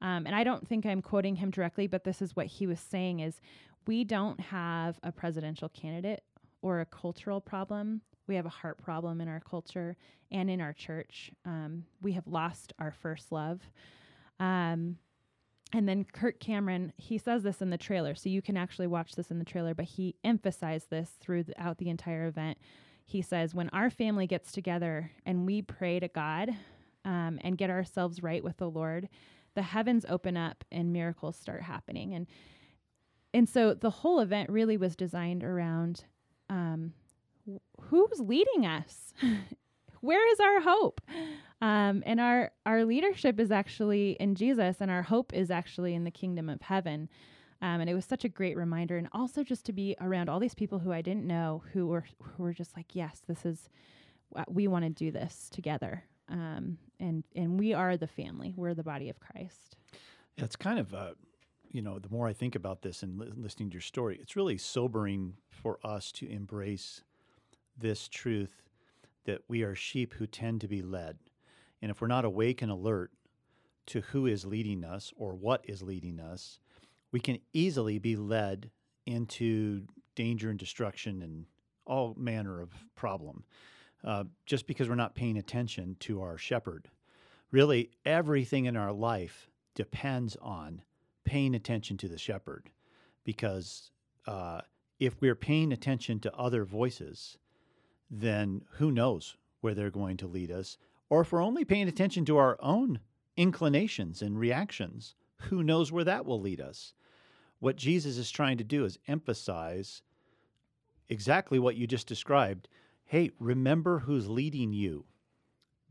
um, 0.00 0.26
and 0.26 0.34
I 0.34 0.44
don't 0.44 0.66
think 0.68 0.86
I'm 0.86 1.02
quoting 1.02 1.36
him 1.36 1.50
directly, 1.50 1.86
but 1.86 2.04
this 2.04 2.22
is 2.22 2.36
what 2.36 2.46
he 2.46 2.66
was 2.66 2.80
saying: 2.80 3.20
is 3.20 3.40
we 3.86 4.04
don't 4.04 4.38
have 4.40 4.98
a 5.02 5.12
presidential 5.12 5.68
candidate 5.68 6.22
or 6.62 6.80
a 6.80 6.86
cultural 6.86 7.40
problem. 7.40 8.02
We 8.26 8.36
have 8.36 8.46
a 8.46 8.50
heart 8.50 8.78
problem 8.78 9.20
in 9.20 9.28
our 9.28 9.40
culture 9.40 9.96
and 10.30 10.50
in 10.50 10.60
our 10.60 10.72
church. 10.72 11.30
Um, 11.44 11.84
we 12.02 12.12
have 12.12 12.26
lost 12.26 12.72
our 12.78 12.92
first 12.92 13.32
love. 13.32 13.60
Um, 14.40 14.98
and 15.72 15.88
then 15.88 16.04
Kirk 16.04 16.38
Cameron, 16.38 16.92
he 16.96 17.18
says 17.18 17.42
this 17.42 17.60
in 17.60 17.70
the 17.70 17.78
trailer, 17.78 18.14
so 18.14 18.28
you 18.28 18.40
can 18.40 18.56
actually 18.56 18.86
watch 18.86 19.14
this 19.16 19.30
in 19.30 19.38
the 19.38 19.44
trailer, 19.44 19.74
but 19.74 19.84
he 19.84 20.14
emphasized 20.22 20.90
this 20.90 21.10
throughout 21.20 21.78
the 21.78 21.88
entire 21.88 22.26
event 22.26 22.58
he 23.06 23.22
says, 23.22 23.54
when 23.54 23.68
our 23.70 23.88
family 23.88 24.26
gets 24.26 24.50
together 24.50 25.12
and 25.24 25.46
we 25.46 25.62
pray 25.62 26.00
to 26.00 26.08
God 26.08 26.50
um, 27.04 27.38
and 27.42 27.56
get 27.56 27.70
ourselves 27.70 28.20
right 28.22 28.42
with 28.42 28.56
the 28.56 28.68
Lord, 28.68 29.08
the 29.54 29.62
heavens 29.62 30.04
open 30.08 30.36
up 30.36 30.64
and 30.72 30.92
miracles 30.92 31.36
start 31.36 31.62
happening. 31.62 32.14
And 32.14 32.26
and 33.32 33.48
so 33.48 33.74
the 33.74 33.90
whole 33.90 34.20
event 34.20 34.48
really 34.48 34.76
was 34.76 34.96
designed 34.96 35.44
around 35.44 36.04
um, 36.48 36.94
who's 37.80 38.20
leading 38.20 38.66
us. 38.66 39.12
Where 40.00 40.30
is 40.30 40.40
our 40.40 40.60
hope? 40.60 41.00
Um, 41.60 42.02
and 42.06 42.20
our 42.20 42.52
our 42.64 42.84
leadership 42.84 43.40
is 43.40 43.50
actually 43.50 44.12
in 44.20 44.34
Jesus, 44.34 44.76
and 44.80 44.90
our 44.90 45.02
hope 45.02 45.32
is 45.32 45.50
actually 45.50 45.94
in 45.94 46.04
the 46.04 46.10
kingdom 46.10 46.48
of 46.48 46.60
heaven. 46.60 47.08
Um, 47.62 47.80
and 47.80 47.88
it 47.88 47.94
was 47.94 48.04
such 48.04 48.24
a 48.24 48.28
great 48.28 48.56
reminder, 48.56 48.98
and 48.98 49.08
also 49.12 49.42
just 49.42 49.64
to 49.66 49.72
be 49.72 49.96
around 50.00 50.28
all 50.28 50.38
these 50.38 50.54
people 50.54 50.78
who 50.78 50.92
I 50.92 51.00
didn't 51.00 51.26
know, 51.26 51.62
who 51.72 51.86
were 51.86 52.04
who 52.20 52.42
were 52.42 52.52
just 52.52 52.76
like, 52.76 52.94
yes, 52.94 53.22
this 53.26 53.46
is, 53.46 53.70
we 54.48 54.68
want 54.68 54.84
to 54.84 54.90
do 54.90 55.10
this 55.10 55.48
together, 55.50 56.04
um, 56.28 56.76
and 57.00 57.24
and 57.34 57.58
we 57.58 57.72
are 57.72 57.96
the 57.96 58.06
family, 58.06 58.52
we're 58.54 58.74
the 58.74 58.82
body 58.82 59.08
of 59.08 59.18
Christ. 59.20 59.76
Yeah, 60.36 60.44
it's 60.44 60.56
kind 60.56 60.78
of, 60.78 60.92
uh, 60.92 61.12
you 61.70 61.80
know, 61.80 61.98
the 61.98 62.10
more 62.10 62.28
I 62.28 62.34
think 62.34 62.54
about 62.54 62.82
this 62.82 63.02
and 63.02 63.18
li- 63.18 63.32
listening 63.34 63.70
to 63.70 63.74
your 63.74 63.80
story, 63.80 64.18
it's 64.20 64.36
really 64.36 64.58
sobering 64.58 65.38
for 65.48 65.78
us 65.82 66.12
to 66.12 66.30
embrace 66.30 67.00
this 67.76 68.08
truth 68.08 68.62
that 69.24 69.42
we 69.48 69.62
are 69.62 69.74
sheep 69.74 70.14
who 70.14 70.26
tend 70.26 70.60
to 70.60 70.68
be 70.68 70.82
led, 70.82 71.18
and 71.82 71.90
if 71.90 72.00
we're 72.00 72.06
not 72.06 72.24
awake 72.24 72.62
and 72.62 72.70
alert 72.70 73.10
to 73.86 74.00
who 74.00 74.26
is 74.26 74.44
leading 74.44 74.84
us 74.84 75.12
or 75.16 75.34
what 75.34 75.64
is 75.64 75.82
leading 75.82 76.18
us 76.18 76.58
we 77.16 77.20
can 77.20 77.38
easily 77.54 77.98
be 77.98 78.14
led 78.14 78.70
into 79.06 79.82
danger 80.14 80.50
and 80.50 80.58
destruction 80.58 81.22
and 81.22 81.46
all 81.86 82.14
manner 82.18 82.60
of 82.60 82.70
problem 82.94 83.44
uh, 84.04 84.24
just 84.44 84.66
because 84.66 84.88
we're 84.88 84.94
not 84.94 85.14
paying 85.14 85.38
attention 85.38 85.96
to 86.00 86.20
our 86.20 86.36
shepherd. 86.36 86.90
Really, 87.50 87.90
everything 88.04 88.66
in 88.66 88.76
our 88.76 88.92
life 88.92 89.48
depends 89.74 90.36
on 90.42 90.82
paying 91.24 91.54
attention 91.54 91.96
to 91.96 92.08
the 92.08 92.18
shepherd 92.18 92.70
because 93.24 93.90
uh, 94.26 94.60
if 94.98 95.20
we're 95.20 95.34
paying 95.34 95.72
attention 95.72 96.20
to 96.20 96.34
other 96.34 96.66
voices, 96.66 97.38
then 98.10 98.62
who 98.72 98.90
knows 98.90 99.36
where 99.60 99.74
they're 99.74 99.90
going 99.90 100.16
to 100.18 100.26
lead 100.26 100.50
us? 100.50 100.78
Or 101.08 101.20
if 101.20 101.32
we're 101.32 101.42
only 101.42 101.64
paying 101.64 101.88
attention 101.88 102.24
to 102.26 102.36
our 102.36 102.56
own 102.60 103.00
inclinations 103.36 104.22
and 104.22 104.38
reactions, 104.38 105.14
who 105.42 105.62
knows 105.62 105.92
where 105.92 106.04
that 106.04 106.26
will 106.26 106.40
lead 106.40 106.60
us? 106.60 106.94
What 107.58 107.76
Jesus 107.76 108.16
is 108.18 108.30
trying 108.30 108.58
to 108.58 108.64
do 108.64 108.84
is 108.84 108.98
emphasize 109.06 110.02
exactly 111.08 111.58
what 111.58 111.76
you 111.76 111.86
just 111.86 112.06
described. 112.06 112.68
Hey, 113.04 113.30
remember 113.38 114.00
who's 114.00 114.28
leading 114.28 114.72
you. 114.72 115.04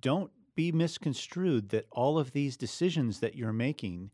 Don't 0.02 0.32
be 0.56 0.72
misconstrued 0.72 1.70
that 1.70 1.88
all 1.92 2.18
of 2.18 2.32
these 2.32 2.58
decisions 2.58 3.20
that 3.20 3.36
you're 3.36 3.54
making 3.54 4.12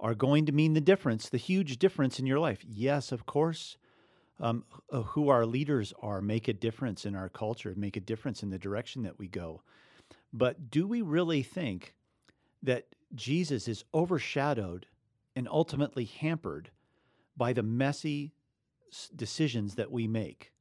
are 0.00 0.14
going 0.14 0.46
to 0.46 0.52
mean 0.52 0.74
the 0.74 0.80
difference, 0.80 1.28
the 1.28 1.38
huge 1.38 1.78
difference 1.78 2.18
in 2.18 2.26
your 2.26 2.38
life. 2.38 2.64
Yes, 2.66 3.12
of 3.12 3.26
course, 3.26 3.76
um, 4.40 4.64
who 4.92 5.28
our 5.28 5.46
leaders 5.46 5.92
are 6.00 6.20
make 6.20 6.48
a 6.48 6.52
difference 6.52 7.04
in 7.04 7.14
our 7.14 7.28
culture, 7.28 7.74
make 7.76 7.96
a 7.96 8.00
difference 8.00 8.42
in 8.42 8.50
the 8.50 8.58
direction 8.58 9.02
that 9.02 9.18
we 9.18 9.28
go. 9.28 9.62
But 10.32 10.70
do 10.70 10.86
we 10.86 11.02
really 11.02 11.42
think 11.42 11.94
that 12.62 12.86
Jesus 13.14 13.68
is 13.68 13.84
overshadowed 13.94 14.86
and 15.34 15.48
ultimately 15.48 16.04
hampered 16.04 16.70
by 17.36 17.52
the 17.52 17.62
messy 17.62 18.32
decisions 19.14 19.74
that 19.76 19.90
we 19.90 20.06
make. 20.06 20.52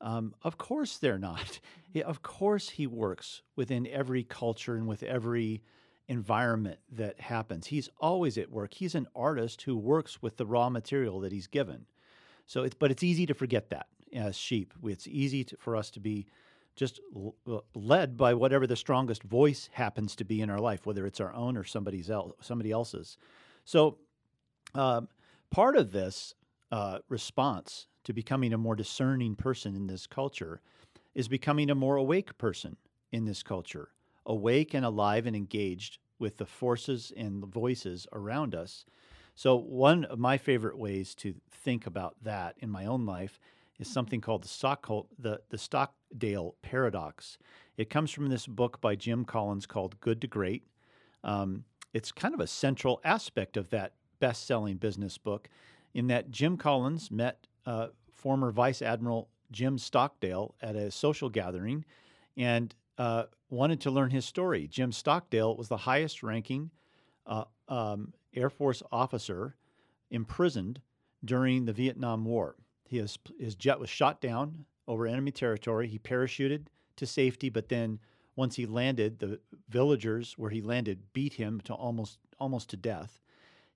Um, 0.00 0.34
of 0.42 0.58
course, 0.58 0.98
they're 0.98 1.18
not. 1.18 1.60
Yeah, 1.94 2.06
of 2.06 2.22
course, 2.22 2.70
he 2.70 2.88
works 2.88 3.42
within 3.54 3.86
every 3.86 4.24
culture 4.24 4.74
and 4.74 4.88
with 4.88 5.04
every 5.04 5.62
environment 6.08 6.80
that 6.90 7.20
happens. 7.20 7.68
He's 7.68 7.88
always 8.00 8.36
at 8.36 8.50
work. 8.50 8.74
He's 8.74 8.96
an 8.96 9.06
artist 9.14 9.62
who 9.62 9.76
works 9.76 10.20
with 10.20 10.36
the 10.36 10.44
raw 10.44 10.68
material 10.70 11.20
that 11.20 11.30
he's 11.30 11.46
given. 11.46 11.86
So, 12.46 12.62
it's, 12.62 12.74
but 12.74 12.90
it's 12.90 13.02
easy 13.02 13.26
to 13.26 13.34
forget 13.34 13.70
that 13.70 13.86
as 14.14 14.36
sheep. 14.36 14.74
It's 14.84 15.06
easy 15.06 15.44
to, 15.44 15.56
for 15.58 15.76
us 15.76 15.90
to 15.92 16.00
be 16.00 16.26
just 16.76 17.00
l- 17.14 17.34
uh, 17.50 17.58
led 17.74 18.16
by 18.16 18.34
whatever 18.34 18.66
the 18.66 18.76
strongest 18.76 19.22
voice 19.22 19.68
happens 19.72 20.16
to 20.16 20.24
be 20.24 20.40
in 20.40 20.50
our 20.50 20.60
life, 20.60 20.86
whether 20.86 21.06
it's 21.06 21.20
our 21.20 21.32
own 21.34 21.56
or 21.56 21.64
somebody's 21.64 22.10
else, 22.10 22.32
somebody 22.40 22.70
else's. 22.70 23.16
So, 23.64 23.98
um, 24.74 25.08
part 25.50 25.76
of 25.76 25.92
this 25.92 26.34
uh, 26.72 26.98
response 27.08 27.86
to 28.04 28.12
becoming 28.12 28.52
a 28.52 28.58
more 28.58 28.76
discerning 28.76 29.34
person 29.36 29.74
in 29.74 29.86
this 29.86 30.06
culture 30.06 30.60
is 31.14 31.28
becoming 31.28 31.70
a 31.70 31.74
more 31.74 31.96
awake 31.96 32.36
person 32.38 32.76
in 33.12 33.24
this 33.24 33.42
culture, 33.42 33.90
awake 34.26 34.74
and 34.74 34.84
alive 34.84 35.26
and 35.26 35.36
engaged 35.36 35.98
with 36.18 36.36
the 36.38 36.46
forces 36.46 37.12
and 37.16 37.42
the 37.42 37.46
voices 37.46 38.06
around 38.12 38.54
us. 38.54 38.84
So, 39.34 39.56
one 39.56 40.04
of 40.04 40.18
my 40.18 40.38
favorite 40.38 40.78
ways 40.78 41.14
to 41.16 41.34
think 41.50 41.86
about 41.86 42.16
that 42.22 42.56
in 42.60 42.70
my 42.70 42.86
own 42.86 43.04
life 43.04 43.40
is 43.78 43.88
something 43.88 44.20
called 44.20 44.44
the, 44.44 45.02
the, 45.18 45.40
the 45.50 45.58
Stockdale 45.58 46.54
Paradox. 46.62 47.38
It 47.76 47.90
comes 47.90 48.10
from 48.12 48.28
this 48.28 48.46
book 48.46 48.80
by 48.80 48.94
Jim 48.94 49.24
Collins 49.24 49.66
called 49.66 50.00
Good 50.00 50.20
to 50.20 50.28
Great. 50.28 50.64
Um, 51.24 51.64
it's 51.92 52.12
kind 52.12 52.34
of 52.34 52.40
a 52.40 52.46
central 52.46 53.00
aspect 53.04 53.56
of 53.56 53.70
that 53.70 53.94
best 54.20 54.46
selling 54.46 54.76
business 54.76 55.18
book, 55.18 55.48
in 55.92 56.06
that 56.08 56.30
Jim 56.30 56.56
Collins 56.56 57.10
met 57.10 57.46
uh, 57.66 57.88
former 58.12 58.50
Vice 58.50 58.82
Admiral 58.82 59.28
Jim 59.50 59.78
Stockdale 59.78 60.54
at 60.62 60.76
a 60.76 60.90
social 60.90 61.28
gathering 61.28 61.84
and 62.36 62.74
uh, 62.98 63.24
wanted 63.50 63.80
to 63.80 63.90
learn 63.90 64.10
his 64.10 64.24
story. 64.24 64.68
Jim 64.68 64.92
Stockdale 64.92 65.56
was 65.56 65.68
the 65.68 65.76
highest 65.76 66.22
ranking 66.22 66.70
uh, 67.26 67.44
um, 67.68 68.12
Air 68.34 68.50
Force 68.50 68.82
officer 68.92 69.56
imprisoned 70.10 70.80
during 71.24 71.64
the 71.64 71.72
Vietnam 71.72 72.24
War. 72.24 72.56
His, 72.88 73.18
his 73.38 73.54
jet 73.54 73.80
was 73.80 73.90
shot 73.90 74.20
down 74.20 74.66
over 74.86 75.06
enemy 75.06 75.30
territory. 75.30 75.88
He 75.88 75.98
parachuted 75.98 76.66
to 76.96 77.06
safety, 77.06 77.48
but 77.48 77.68
then 77.68 77.98
once 78.36 78.56
he 78.56 78.66
landed, 78.66 79.18
the 79.18 79.40
villagers 79.68 80.34
where 80.36 80.50
he 80.50 80.60
landed 80.60 81.12
beat 81.12 81.34
him 81.34 81.60
to 81.62 81.72
almost 81.74 82.18
almost 82.40 82.68
to 82.70 82.76
death. 82.76 83.20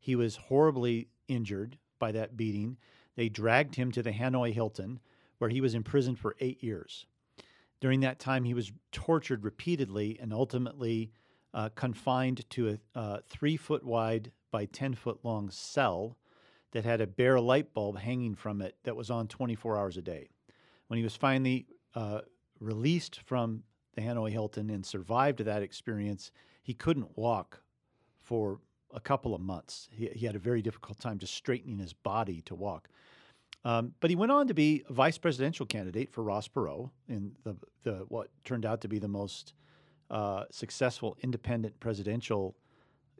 He 0.00 0.16
was 0.16 0.36
horribly 0.36 1.08
injured 1.28 1.78
by 1.98 2.12
that 2.12 2.36
beating. 2.36 2.76
They 3.14 3.28
dragged 3.28 3.76
him 3.76 3.92
to 3.92 4.02
the 4.02 4.12
Hanoi 4.12 4.52
Hilton, 4.52 5.00
where 5.38 5.50
he 5.50 5.60
was 5.60 5.74
imprisoned 5.74 6.18
for 6.18 6.36
eight 6.40 6.62
years. 6.62 7.06
During 7.80 8.00
that 8.00 8.18
time, 8.18 8.44
he 8.44 8.54
was 8.54 8.72
tortured 8.90 9.44
repeatedly 9.44 10.18
and 10.20 10.32
ultimately 10.32 11.12
uh, 11.54 11.68
confined 11.74 12.48
to 12.50 12.70
a 12.70 12.98
uh, 12.98 13.18
three 13.28 13.56
foot 13.56 13.84
wide 13.84 14.32
by 14.50 14.67
10 14.67 14.95
foot 14.95 15.21
long 15.23 15.50
cell 15.50 16.17
that 16.73 16.85
had 16.85 17.00
a 17.00 17.07
bare 17.07 17.40
light 17.40 17.73
bulb 17.73 17.99
hanging 17.99 18.35
from 18.35 18.61
it 18.61 18.76
that 18.85 18.97
was 18.97 19.11
on 19.11 19.26
24 19.26 19.78
hours 19.78 19.97
a 19.97 20.02
day. 20.02 20.28
When 20.88 20.99
he 20.99 21.05
was 21.05 21.17
finally 21.17 21.67
uh, 21.95 22.21
released 22.61 23.21
from 23.25 23.62
the 23.95 24.02
Hanoi 24.02 24.31
Hilton 24.31 24.71
and 24.71 24.85
survived 24.85 25.40
that 25.40 25.62
experience, 25.62 26.31
he 26.62 26.75
couldn't 26.75 27.17
walk 27.17 27.62
for 28.23 28.61
a 28.95 29.00
couple 29.00 29.35
of 29.35 29.40
months. 29.40 29.88
He, 29.93 30.09
he 30.14 30.26
had 30.26 30.37
a 30.37 30.38
very 30.40 30.62
difficult 30.62 30.99
time 30.99 31.19
just 31.19 31.35
straightening 31.35 31.78
his 31.78 31.93
body 31.93 32.43
to 32.43 32.55
walk. 32.55 32.88
Um, 33.64 33.95
but 34.00 34.11
he 34.11 34.17
went 34.17 34.33
on 34.33 34.47
to 34.49 34.55
be 34.55 34.85
a 34.88 34.93
vice 34.93 35.19
presidential 35.19 35.67
candidate 35.67 36.12
for 36.12 36.23
Ross 36.23 36.49
Perot 36.49 36.90
in 37.09 37.33
the, 37.45 37.57
the 37.83 38.05
what 38.09 38.28
turned 38.45 38.64
out 38.64 38.81
to 38.83 38.88
be 38.88 38.99
the 38.99 39.09
most 39.09 39.55
uh, 40.11 40.45
successful 40.50 41.17
independent 41.23 41.78
presidential 41.81 42.57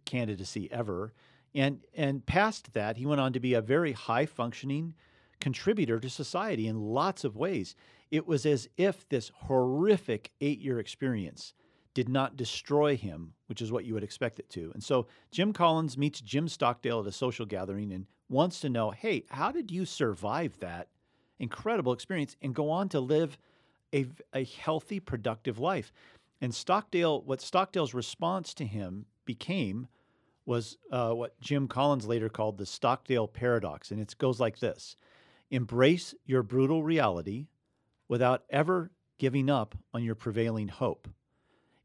candidacy 0.09 0.69
ever. 0.73 1.13
And 1.55 1.81
and 1.95 2.27
past 2.27 2.73
that, 2.73 2.97
he 2.97 3.07
went 3.07 3.21
on 3.21 3.33
to 3.35 3.41
be 3.41 3.55
a 3.55 3.61
very 3.61 3.93
high 3.93 4.27
functioning 4.27 4.95
contributor 5.41 6.01
to 6.01 6.11
society 6.11 6.67
in 6.67 6.81
lots 6.81 7.25
of 7.25 7.37
ways. 7.37 7.77
It 8.11 8.27
was 8.27 8.47
as 8.47 8.69
if 8.77 9.09
this 9.09 9.31
horrific 9.35 10.33
eight 10.41 10.61
year 10.61 10.81
experience 10.81 11.55
did 11.95 12.09
not 12.09 12.37
destroy 12.37 12.97
him, 12.97 13.35
which 13.47 13.63
is 13.63 13.71
what 13.71 13.85
you 13.85 13.95
would 13.95 14.03
expect 14.03 14.39
it 14.39 14.49
to. 14.51 14.71
And 14.75 14.83
so 14.83 15.07
Jim 15.31 15.53
Collins 15.53 15.99
meets 15.99 16.21
Jim 16.21 16.49
Stockdale 16.49 17.01
at 17.01 17.07
a 17.07 17.13
social 17.13 17.47
gathering 17.47 17.93
and 17.93 18.07
wants 18.29 18.61
to 18.61 18.71
know 18.71 18.91
hey, 18.91 19.25
how 19.31 19.53
did 19.53 19.71
you 19.71 19.85
survive 19.85 20.59
that 20.61 20.89
incredible 21.39 21.93
experience 21.93 22.37
and 22.43 22.55
go 22.55 22.71
on 22.71 22.89
to 22.91 23.01
live 23.01 23.39
a, 23.95 24.07
a 24.35 24.45
healthy, 24.45 25.01
productive 25.01 25.59
life? 25.59 25.93
And 26.41 26.55
Stockdale, 26.55 27.23
what 27.23 27.41
Stockdale's 27.41 27.95
response 27.95 28.55
to 28.55 28.65
him 28.65 29.07
became 29.25 29.89
was 30.49 30.79
uh, 30.91 31.13
what 31.13 31.39
Jim 31.41 31.69
Collins 31.69 32.07
later 32.07 32.31
called 32.31 32.57
the 32.57 32.65
Stockdale 32.65 33.29
paradox. 33.29 33.91
And 33.91 34.01
it 34.01 34.15
goes 34.17 34.41
like 34.41 34.59
this 34.59 34.97
Embrace 35.51 36.15
your 36.25 36.43
brutal 36.43 36.83
reality 36.83 37.49
without 38.09 38.45
ever 38.49 38.91
giving 39.19 39.51
up 39.51 39.77
on 39.93 40.03
your 40.03 40.15
prevailing 40.15 40.69
hope. 40.69 41.07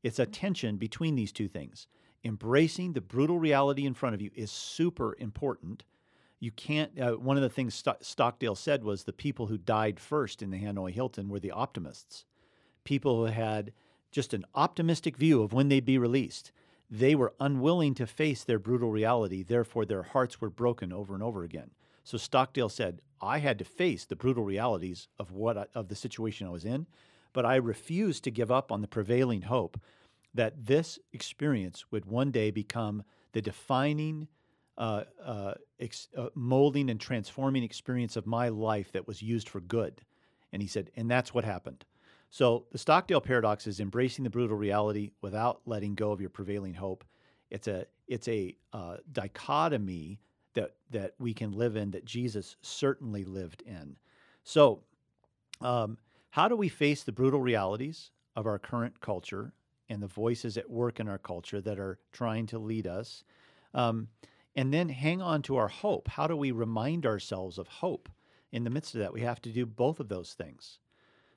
It's 0.02 0.20
a 0.20 0.26
tension 0.26 0.78
between 0.78 1.16
these 1.16 1.34
two 1.34 1.50
things. 1.50 1.88
Embracing 2.24 2.94
the 2.94 3.02
brutal 3.02 3.38
reality 3.38 3.86
in 3.86 3.94
front 3.94 4.16
of 4.16 4.22
you 4.22 4.32
is 4.34 4.50
super 4.50 5.18
important. 5.20 5.84
You 6.40 6.52
can't, 6.52 6.98
uh, 6.98 7.14
one 7.14 7.36
of 7.36 7.44
the 7.44 7.50
things 7.50 7.76
St- 7.76 8.04
Stockdale 8.04 8.56
said 8.56 8.84
was 8.86 9.04
the 9.04 9.12
people 9.12 9.48
who 9.48 9.58
died 9.58 10.00
first 10.00 10.42
in 10.42 10.52
the 10.52 10.60
Hanoi 10.60 10.92
Hilton 10.92 11.28
were 11.28 11.40
the 11.40 11.52
optimists. 11.52 12.24
People 12.86 13.18
who 13.18 13.32
had 13.32 13.74
just 14.12 14.34
an 14.34 14.46
optimistic 14.56 15.18
view 15.18 15.42
of 15.44 15.52
when 15.52 15.68
they'd 15.68 15.86
be 15.86 15.98
released. 15.98 16.54
They 16.96 17.16
were 17.16 17.34
unwilling 17.40 17.96
to 17.96 18.06
face 18.06 18.44
their 18.44 18.60
brutal 18.60 18.92
reality, 18.92 19.42
therefore, 19.42 19.84
their 19.84 20.04
hearts 20.04 20.40
were 20.40 20.52
broken 20.52 20.94
over 20.94 21.16
and 21.16 21.24
over 21.24 21.44
again. 21.44 21.72
So 22.04 22.20
Stockdale 22.20 22.70
said, 22.70 23.02
I 23.20 23.40
had 23.40 23.58
to 23.58 23.66
face 23.66 24.06
the 24.06 24.16
brutal 24.16 24.44
realities 24.44 25.08
of 25.18 25.32
what 25.32 25.58
I, 25.58 25.66
of 25.74 25.88
the 25.88 25.96
situation 25.96 26.46
I 26.46 26.52
was 26.52 26.66
in, 26.66 26.86
but 27.34 27.48
I 27.48 27.56
refused 27.56 28.24
to 28.26 28.32
give 28.32 28.52
up 28.52 28.72
on 28.72 28.82
the 28.82 28.88
prevailing 28.88 29.42
hope 29.42 29.82
that 30.36 30.68
this 30.68 31.00
experience 31.14 31.86
would 31.90 32.06
one 32.06 32.30
day 32.30 32.52
become 32.52 33.02
the 33.32 33.42
defining, 33.42 34.28
uh, 34.78 35.06
uh, 35.26 35.56
ex, 35.80 36.10
uh, 36.16 36.28
molding, 36.36 36.92
and 36.92 37.00
transforming 37.00 37.64
experience 37.64 38.16
of 38.16 38.28
my 38.28 38.50
life 38.50 38.92
that 38.92 39.08
was 39.08 39.24
used 39.24 39.50
for 39.50 39.62
good. 39.62 40.04
And 40.52 40.62
he 40.62 40.68
said, 40.68 40.92
and 40.96 41.10
that's 41.10 41.34
what 41.34 41.44
happened. 41.44 41.86
So 42.34 42.66
the 42.72 42.80
Stockdale 42.80 43.22
paradox 43.22 43.68
is 43.68 43.80
embracing 43.80 44.24
the 44.24 44.30
brutal 44.32 44.58
reality 44.58 45.12
without 45.22 45.62
letting 45.68 45.94
go 45.94 46.12
of 46.12 46.20
your 46.20 46.32
prevailing 46.32 46.74
hope. 46.74 47.04
It's 47.52 47.68
a 47.68 47.86
it's 48.08 48.28
a 48.28 48.58
uh, 48.74 48.98
dichotomy 49.12 50.20
that 50.56 50.72
that 50.90 51.14
we 51.20 51.36
can 51.36 51.52
live 51.52 51.76
in 51.76 51.92
that 51.92 52.06
Jesus 52.06 52.56
certainly 52.64 53.24
lived 53.24 53.62
in. 53.68 53.98
So, 54.44 54.82
um, 55.62 56.00
how 56.32 56.48
do 56.48 56.56
we 56.56 56.70
face 56.70 57.04
the 57.04 57.12
brutal 57.12 57.40
realities 57.40 58.10
of 58.36 58.48
our 58.48 58.58
current 58.58 59.00
culture 59.00 59.54
and 59.88 60.02
the 60.02 60.08
voices 60.08 60.58
at 60.58 60.68
work 60.68 61.00
in 61.00 61.08
our 61.08 61.20
culture 61.20 61.62
that 61.62 61.78
are 61.78 62.00
trying 62.12 62.48
to 62.48 62.58
lead 62.58 62.88
us? 62.88 63.24
Um, 63.76 64.08
and 64.56 64.74
then 64.74 64.90
hang 64.90 65.22
on 65.22 65.44
to 65.44 65.58
our 65.58 65.68
hope. 65.68 66.08
How 66.08 66.26
do 66.26 66.36
we 66.36 66.50
remind 66.50 67.06
ourselves 67.06 67.60
of 67.60 67.68
hope 67.68 68.10
in 68.52 68.64
the 68.64 68.72
midst 68.72 68.96
of 68.96 69.02
that? 69.02 69.14
We 69.14 69.22
have 69.22 69.42
to 69.44 69.52
do 69.52 69.68
both 69.68 70.00
of 70.00 70.10
those 70.10 70.34
things. 70.34 70.80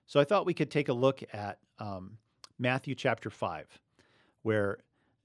So 0.07 0.21
I 0.21 0.25
thought 0.25 0.47
we 0.47 0.55
could 0.55 0.71
take 0.71 0.89
a 0.89 0.93
look 0.93 1.23
at 1.33 1.59
um, 1.79 2.19
Matthew 2.59 2.95
chapter 2.95 3.29
5, 3.29 3.67
where 4.43 4.79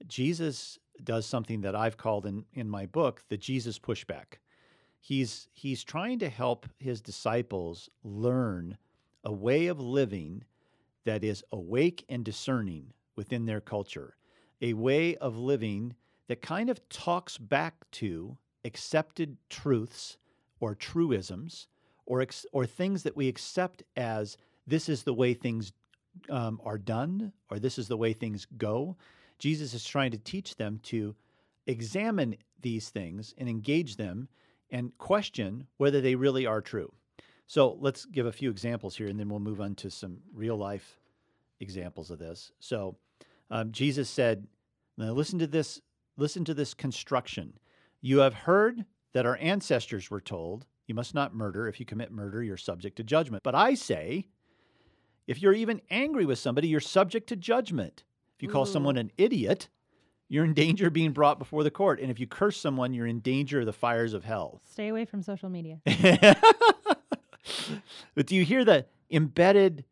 Jesus 0.08 0.78
does 1.04 1.24
something 1.24 1.60
that 1.60 1.76
I've 1.76 1.96
called 1.96 2.26
in, 2.26 2.44
in 2.52 2.68
my 2.68 2.86
book 2.86 3.22
the 3.28 3.36
Jesus 3.36 3.78
pushback. 3.78 4.38
He's, 5.00 5.48
he's 5.52 5.84
trying 5.84 6.18
to 6.20 6.28
help 6.28 6.66
his 6.78 7.00
disciples 7.00 7.88
learn 8.02 8.76
a 9.24 9.32
way 9.32 9.68
of 9.68 9.80
living 9.80 10.44
that 11.04 11.24
is 11.24 11.44
awake 11.52 12.04
and 12.08 12.24
discerning 12.24 12.92
within 13.16 13.46
their 13.46 13.60
culture, 13.60 14.16
a 14.60 14.72
way 14.74 15.16
of 15.16 15.36
living 15.36 15.94
that 16.28 16.42
kind 16.42 16.70
of 16.70 16.88
talks 16.88 17.38
back 17.38 17.74
to 17.92 18.36
accepted 18.64 19.36
truths 19.48 20.16
or 20.60 20.74
truisms 20.74 21.66
or, 22.06 22.20
ex- 22.20 22.46
or 22.52 22.66
things 22.66 23.02
that 23.02 23.16
we 23.16 23.28
accept 23.28 23.82
as 23.96 24.36
this 24.66 24.88
is 24.88 25.02
the 25.02 25.14
way 25.14 25.34
things 25.34 25.72
um, 26.30 26.60
are 26.64 26.78
done 26.78 27.32
or 27.50 27.58
this 27.58 27.78
is 27.78 27.88
the 27.88 27.96
way 27.96 28.12
things 28.12 28.46
go. 28.56 28.96
Jesus 29.38 29.74
is 29.74 29.84
trying 29.84 30.10
to 30.12 30.18
teach 30.18 30.56
them 30.56 30.80
to 30.84 31.14
examine 31.66 32.36
these 32.60 32.90
things 32.90 33.34
and 33.38 33.48
engage 33.48 33.96
them 33.96 34.28
and 34.70 34.96
question 34.98 35.66
whether 35.76 36.00
they 36.00 36.14
really 36.14 36.46
are 36.46 36.60
true. 36.60 36.92
So 37.46 37.76
let's 37.80 38.04
give 38.04 38.26
a 38.26 38.32
few 38.32 38.50
examples 38.50 38.96
here 38.96 39.08
and 39.08 39.18
then 39.18 39.28
we'll 39.28 39.40
move 39.40 39.60
on 39.60 39.74
to 39.76 39.90
some 39.90 40.18
real 40.32 40.56
life 40.56 40.98
examples 41.60 42.10
of 42.10 42.18
this. 42.18 42.52
So 42.60 42.96
um, 43.50 43.72
Jesus 43.72 44.08
said, 44.08 44.46
now 44.96 45.12
listen 45.12 45.38
to 45.38 45.46
this 45.46 45.80
listen 46.16 46.44
to 46.44 46.54
this 46.54 46.74
construction. 46.74 47.54
You 48.00 48.18
have 48.18 48.34
heard 48.34 48.84
that 49.12 49.26
our 49.26 49.36
ancestors 49.38 50.10
were 50.10 50.20
told, 50.20 50.66
You 50.86 50.94
must 50.94 51.14
not 51.14 51.34
murder. 51.34 51.68
If 51.68 51.80
you 51.80 51.86
commit 51.86 52.10
murder, 52.10 52.42
you're 52.42 52.56
subject 52.56 52.96
to 52.96 53.04
judgment. 53.04 53.42
But 53.42 53.54
I 53.54 53.74
say, 53.74 54.26
if 55.26 55.40
you're 55.42 55.52
even 55.52 55.80
angry 55.90 56.24
with 56.24 56.38
somebody, 56.38 56.68
you're 56.68 56.80
subject 56.80 57.28
to 57.28 57.36
judgment. 57.36 58.04
If 58.36 58.42
you 58.42 58.48
call 58.48 58.66
someone 58.66 58.96
an 58.96 59.12
idiot, 59.16 59.68
you're 60.28 60.44
in 60.44 60.54
danger 60.54 60.86
of 60.88 60.92
being 60.92 61.12
brought 61.12 61.38
before 61.38 61.62
the 61.62 61.70
court. 61.70 62.00
And 62.00 62.10
if 62.10 62.18
you 62.18 62.26
curse 62.26 62.56
someone, 62.56 62.92
you're 62.94 63.06
in 63.06 63.20
danger 63.20 63.60
of 63.60 63.66
the 63.66 63.72
fires 63.72 64.14
of 64.14 64.24
hell. 64.24 64.60
Stay 64.64 64.88
away 64.88 65.04
from 65.04 65.22
social 65.22 65.48
media. 65.48 65.80
but 68.14 68.26
do 68.26 68.34
you 68.34 68.44
hear 68.44 68.64
the 68.64 68.86
embedded 69.10 69.84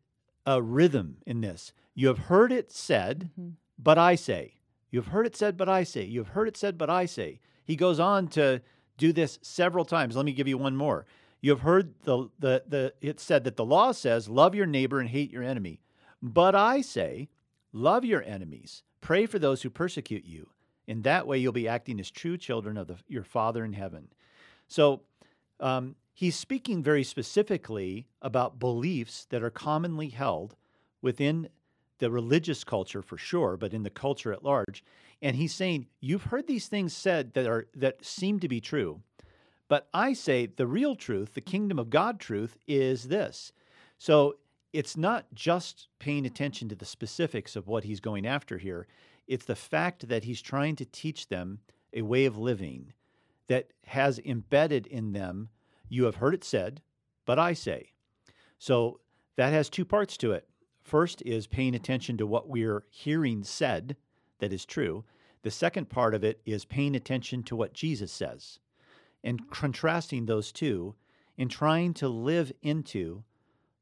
uh, 0.47 0.61
rhythm 0.61 1.17
in 1.25 1.41
this? 1.41 1.73
You 1.93 2.07
have 2.07 2.17
heard 2.19 2.51
it 2.51 2.71
said, 2.71 3.29
Mhm. 3.39 3.53
but 3.77 3.97
I 3.97 4.15
say. 4.15 4.55
You 4.89 4.99
have 4.99 5.07
heard 5.11 5.25
it 5.25 5.35
said, 5.35 5.57
but 5.57 5.69
I 5.69 5.83
say. 5.83 6.03
You 6.05 6.19
have 6.19 6.29
heard 6.29 6.47
it 6.47 6.57
said, 6.57 6.77
but 6.77 6.89
I 6.89 7.05
say. 7.05 7.39
He 7.63 7.75
goes 7.75 7.99
on 7.99 8.27
to 8.29 8.61
do 8.97 9.13
this 9.13 9.39
several 9.41 9.85
times. 9.85 10.15
Let 10.15 10.25
me 10.25 10.33
give 10.33 10.47
you 10.47 10.57
one 10.57 10.75
more. 10.75 11.05
You 11.41 11.51
have 11.51 11.61
heard 11.61 11.95
the, 12.03 12.29
the, 12.39 12.63
the 12.67 12.93
it 13.01 13.19
said 13.19 13.43
that 13.43 13.57
the 13.57 13.65
law 13.65 13.91
says, 13.91 14.29
love 14.29 14.53
your 14.53 14.67
neighbor 14.67 14.99
and 14.99 15.09
hate 15.09 15.31
your 15.31 15.43
enemy. 15.43 15.81
But 16.21 16.53
I 16.55 16.81
say, 16.81 17.29
love 17.73 18.05
your 18.05 18.23
enemies, 18.23 18.83
pray 19.01 19.25
for 19.25 19.39
those 19.39 19.63
who 19.63 19.69
persecute 19.69 20.25
you. 20.25 20.49
In 20.87 21.01
that 21.01 21.25
way, 21.25 21.37
you'll 21.37 21.51
be 21.51 21.67
acting 21.67 21.99
as 21.99 22.11
true 22.11 22.37
children 22.37 22.77
of 22.77 22.87
the, 22.87 22.97
your 23.07 23.23
Father 23.23 23.65
in 23.65 23.73
heaven. 23.73 24.09
So 24.67 25.01
um, 25.59 25.95
he's 26.13 26.35
speaking 26.35 26.83
very 26.83 27.03
specifically 27.03 28.07
about 28.21 28.59
beliefs 28.59 29.25
that 29.29 29.43
are 29.43 29.49
commonly 29.49 30.09
held 30.09 30.55
within 31.01 31.49
the 31.99 32.11
religious 32.11 32.63
culture 32.63 33.01
for 33.01 33.17
sure, 33.17 33.57
but 33.57 33.73
in 33.73 33.83
the 33.83 33.89
culture 33.89 34.33
at 34.33 34.43
large. 34.43 34.83
And 35.21 35.35
he's 35.35 35.53
saying, 35.53 35.87
You've 35.99 36.23
heard 36.23 36.47
these 36.47 36.67
things 36.67 36.93
said 36.93 37.33
that 37.35 37.45
are 37.45 37.67
that 37.75 38.03
seem 38.03 38.39
to 38.39 38.47
be 38.47 38.59
true. 38.59 39.01
But 39.71 39.87
I 39.93 40.11
say 40.11 40.47
the 40.47 40.67
real 40.67 40.97
truth, 40.97 41.33
the 41.33 41.39
kingdom 41.39 41.79
of 41.79 41.89
God 41.89 42.19
truth, 42.19 42.57
is 42.67 43.07
this. 43.07 43.53
So 43.97 44.35
it's 44.73 44.97
not 44.97 45.33
just 45.33 45.87
paying 45.97 46.25
attention 46.25 46.67
to 46.67 46.75
the 46.75 46.83
specifics 46.83 47.55
of 47.55 47.69
what 47.69 47.85
he's 47.85 48.01
going 48.01 48.27
after 48.27 48.57
here. 48.57 48.85
It's 49.27 49.45
the 49.45 49.55
fact 49.55 50.09
that 50.09 50.25
he's 50.25 50.41
trying 50.41 50.75
to 50.75 50.83
teach 50.83 51.29
them 51.29 51.61
a 51.93 52.01
way 52.01 52.25
of 52.25 52.37
living 52.37 52.91
that 53.47 53.71
has 53.85 54.19
embedded 54.25 54.87
in 54.87 55.13
them, 55.13 55.47
you 55.87 56.03
have 56.03 56.15
heard 56.15 56.33
it 56.33 56.43
said, 56.43 56.81
but 57.25 57.39
I 57.39 57.53
say. 57.53 57.93
So 58.59 58.99
that 59.37 59.53
has 59.53 59.69
two 59.69 59.85
parts 59.85 60.17
to 60.17 60.33
it. 60.33 60.49
First 60.81 61.21
is 61.25 61.47
paying 61.47 61.75
attention 61.75 62.17
to 62.17 62.27
what 62.27 62.49
we're 62.49 62.83
hearing 62.89 63.45
said 63.45 63.95
that 64.39 64.51
is 64.51 64.65
true. 64.65 65.05
The 65.43 65.49
second 65.49 65.87
part 65.87 66.13
of 66.13 66.25
it 66.25 66.41
is 66.45 66.65
paying 66.65 66.93
attention 66.93 67.41
to 67.43 67.55
what 67.55 67.71
Jesus 67.71 68.11
says 68.11 68.59
and 69.23 69.49
contrasting 69.51 70.25
those 70.25 70.51
two 70.51 70.95
and 71.37 71.49
trying 71.49 71.93
to 71.95 72.07
live 72.07 72.51
into 72.61 73.23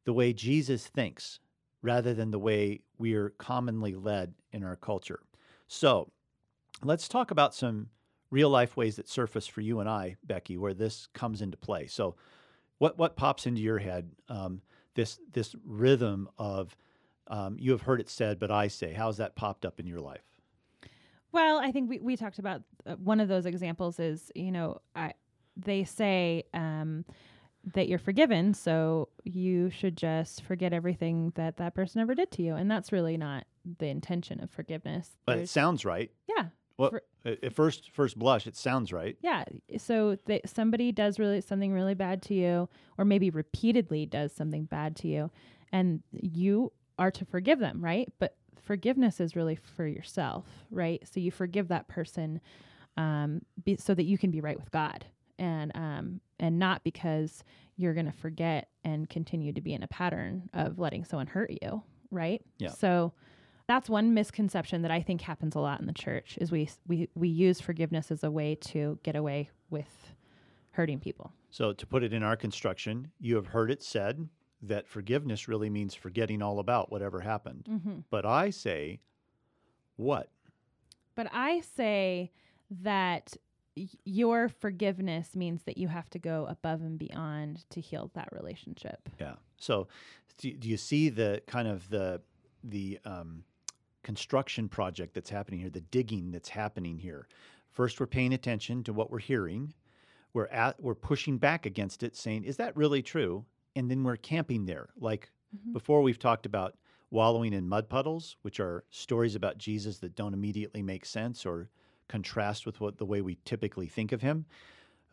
the 0.05 0.13
way 0.13 0.33
Jesus 0.33 0.87
thinks 0.87 1.39
rather 1.81 2.13
than 2.13 2.31
the 2.31 2.39
way 2.39 2.81
we're 2.97 3.29
commonly 3.31 3.95
led 3.95 4.33
in 4.51 4.63
our 4.63 4.75
culture. 4.75 5.21
So 5.67 6.11
let's 6.83 7.07
talk 7.07 7.31
about 7.31 7.55
some 7.55 7.89
real 8.31 8.49
life 8.49 8.77
ways 8.77 8.95
that 8.97 9.09
surface 9.09 9.47
for 9.47 9.61
you 9.61 9.79
and 9.79 9.89
I, 9.89 10.17
Becky, 10.23 10.57
where 10.57 10.73
this 10.73 11.07
comes 11.13 11.41
into 11.41 11.57
play. 11.57 11.87
So, 11.87 12.15
what 12.77 12.97
what 12.97 13.17
pops 13.17 13.45
into 13.45 13.61
your 13.61 13.79
head? 13.79 14.09
Um, 14.29 14.61
this 14.95 15.19
this 15.33 15.55
rhythm 15.65 16.29
of 16.37 16.75
um, 17.27 17.57
you 17.59 17.71
have 17.71 17.81
heard 17.81 17.99
it 17.99 18.09
said, 18.09 18.39
but 18.39 18.51
I 18.51 18.67
say. 18.67 18.93
How's 18.93 19.17
that 19.17 19.35
popped 19.35 19.65
up 19.65 19.79
in 19.79 19.87
your 19.87 19.99
life? 19.99 20.23
Well, 21.31 21.59
I 21.59 21.71
think 21.71 21.89
we, 21.89 21.99
we 21.99 22.17
talked 22.17 22.39
about 22.39 22.63
uh, 22.85 22.95
one 22.95 23.19
of 23.19 23.27
those 23.27 23.45
examples 23.45 23.99
is, 23.99 24.31
you 24.33 24.51
know, 24.51 24.81
I, 24.95 25.13
they 25.65 25.83
say 25.83 26.43
um, 26.53 27.05
that 27.73 27.87
you're 27.87 27.99
forgiven, 27.99 28.53
so 28.53 29.09
you 29.23 29.69
should 29.69 29.97
just 29.97 30.43
forget 30.43 30.73
everything 30.73 31.31
that 31.35 31.57
that 31.57 31.75
person 31.75 32.01
ever 32.01 32.15
did 32.15 32.31
to 32.31 32.41
you. 32.41 32.55
And 32.55 32.69
that's 32.69 32.91
really 32.91 33.17
not 33.17 33.45
the 33.79 33.87
intention 33.87 34.41
of 34.41 34.49
forgiveness. 34.49 35.17
But 35.25 35.37
it 35.39 35.49
sounds 35.49 35.85
right. 35.85 36.11
yeah. 36.27 36.45
Well, 36.77 36.91
For- 36.91 37.03
at 37.25 37.53
first 37.53 37.91
first 37.91 38.17
blush, 38.17 38.47
it 38.47 38.55
sounds 38.55 38.93
right. 38.93 39.17
Yeah. 39.21 39.43
So 39.77 40.17
that 40.27 40.47
somebody 40.47 40.93
does 40.93 41.19
really 41.19 41.41
something 41.41 41.73
really 41.73 41.93
bad 41.93 42.21
to 42.23 42.33
you, 42.33 42.69
or 42.97 43.03
maybe 43.03 43.29
repeatedly 43.29 44.05
does 44.05 44.31
something 44.31 44.63
bad 44.63 44.95
to 44.97 45.09
you, 45.09 45.29
and 45.73 46.01
you 46.13 46.71
are 46.97 47.11
to 47.11 47.25
forgive 47.25 47.59
them, 47.59 47.83
right? 47.83 48.07
But 48.19 48.37
forgiveness 48.63 49.19
is 49.19 49.35
really 49.35 49.55
for 49.55 49.85
yourself, 49.85 50.45
right? 50.71 51.05
So 51.11 51.19
you 51.19 51.31
forgive 51.31 51.67
that 51.67 51.89
person, 51.89 52.39
um, 52.95 53.41
be, 53.65 53.75
so 53.75 53.93
that 53.93 54.03
you 54.03 54.17
can 54.17 54.31
be 54.31 54.39
right 54.39 54.57
with 54.57 54.71
God, 54.71 55.05
and 55.39 55.71
um, 55.75 56.21
and 56.39 56.59
not 56.59 56.83
because 56.83 57.43
you're 57.77 57.93
going 57.93 58.05
to 58.05 58.11
forget 58.11 58.69
and 58.83 59.09
continue 59.09 59.53
to 59.53 59.61
be 59.61 59.73
in 59.73 59.83
a 59.83 59.87
pattern 59.87 60.49
of 60.53 60.77
letting 60.79 61.05
someone 61.05 61.27
hurt 61.27 61.51
you, 61.61 61.81
right? 62.11 62.41
Yeah. 62.57 62.69
So 62.69 63.13
that's 63.67 63.89
one 63.89 64.13
misconception 64.13 64.81
that 64.81 64.91
I 64.91 65.01
think 65.01 65.21
happens 65.21 65.55
a 65.55 65.59
lot 65.59 65.79
in 65.79 65.85
the 65.85 65.93
church 65.93 66.37
is 66.41 66.51
we 66.51 66.69
we 66.87 67.09
we 67.15 67.29
use 67.29 67.61
forgiveness 67.61 68.11
as 68.11 68.23
a 68.23 68.31
way 68.31 68.55
to 68.55 68.99
get 69.03 69.15
away 69.15 69.49
with 69.69 70.13
hurting 70.71 70.99
people. 70.99 71.31
So 71.49 71.73
to 71.73 71.85
put 71.87 72.03
it 72.03 72.13
in 72.13 72.21
our 72.23 72.35
construction, 72.35 73.11
you 73.19 73.35
have 73.35 73.47
heard 73.47 73.71
it 73.71 73.81
said 73.81 74.27
that 74.61 74.87
forgiveness 74.87 75.47
really 75.47 75.69
means 75.69 75.95
forgetting 75.95 76.41
all 76.41 76.59
about 76.59 76.91
whatever 76.91 77.21
happened. 77.21 77.65
Mm-hmm. 77.69 77.99
But 78.09 78.25
I 78.25 78.49
say, 78.49 78.99
what? 79.95 80.29
But 81.15 81.27
I 81.31 81.61
say 81.61 82.31
that 82.81 83.35
your 84.05 84.49
forgiveness 84.49 85.35
means 85.35 85.63
that 85.63 85.77
you 85.77 85.87
have 85.87 86.09
to 86.11 86.19
go 86.19 86.45
above 86.49 86.81
and 86.81 86.97
beyond 86.97 87.69
to 87.69 87.81
heal 87.81 88.11
that 88.13 88.29
relationship. 88.31 89.09
Yeah. 89.19 89.35
So 89.57 89.87
do, 90.37 90.51
do 90.53 90.69
you 90.69 90.77
see 90.77 91.09
the 91.09 91.41
kind 91.47 91.67
of 91.67 91.89
the 91.89 92.21
the 92.63 92.99
um, 93.05 93.43
construction 94.03 94.67
project 94.69 95.13
that's 95.13 95.29
happening 95.29 95.59
here, 95.59 95.69
the 95.69 95.81
digging 95.81 96.31
that's 96.31 96.49
happening 96.49 96.97
here? 96.97 97.27
First, 97.71 97.99
we're 97.99 98.07
paying 98.07 98.33
attention 98.33 98.83
to 98.83 98.93
what 98.93 99.11
we're 99.11 99.19
hearing. 99.19 99.73
We're 100.33 100.47
at 100.47 100.81
we're 100.81 100.95
pushing 100.95 101.37
back 101.37 101.65
against 101.65 102.03
it, 102.03 102.15
saying, 102.15 102.43
"Is 102.43 102.57
that 102.57 102.75
really 102.75 103.01
true?" 103.01 103.45
And 103.75 103.89
then 103.89 104.03
we're 104.03 104.17
camping 104.17 104.65
there. 104.65 104.89
Like 104.99 105.29
Mhm. 105.55 105.73
before, 105.73 106.01
we've 106.01 106.19
talked 106.19 106.45
about 106.45 106.77
wallowing 107.11 107.53
in 107.53 107.67
mud 107.67 107.89
puddles, 107.89 108.37
which 108.43 108.59
are 108.59 108.83
stories 108.91 109.33
about 109.35 109.57
Jesus 109.57 109.97
that 109.99 110.15
don't 110.15 110.33
immediately 110.33 110.83
make 110.83 111.05
sense 111.05 111.45
or 111.45 111.69
contrast 112.09 112.65
with 112.65 112.81
what 112.81 112.97
the 112.97 113.05
way 113.05 113.21
we 113.21 113.37
typically 113.45 113.87
think 113.87 114.11
of 114.11 114.21
him. 114.21 114.45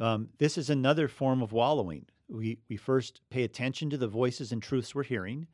Um, 0.00 0.30
this 0.38 0.58
is 0.58 0.68
another 0.68 1.06
form 1.06 1.42
of 1.42 1.52
wallowing. 1.52 2.06
We, 2.28 2.58
we 2.68 2.76
first 2.76 3.20
pay 3.30 3.44
attention 3.44 3.88
to 3.90 3.96
the 3.96 4.08
voices 4.08 4.50
and 4.50 4.60
truths 4.62 4.94
we're 4.94 5.04
hearing, 5.04 5.46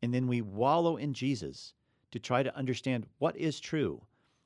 and 0.00 0.14
then 0.14 0.26
we 0.26 0.40
wallow 0.40 0.96
in 0.96 1.12
Jesus 1.12 1.74
to 2.12 2.18
try 2.18 2.42
to 2.42 2.56
understand 2.56 3.06
what 3.18 3.36
is 3.36 3.60
true 3.60 4.02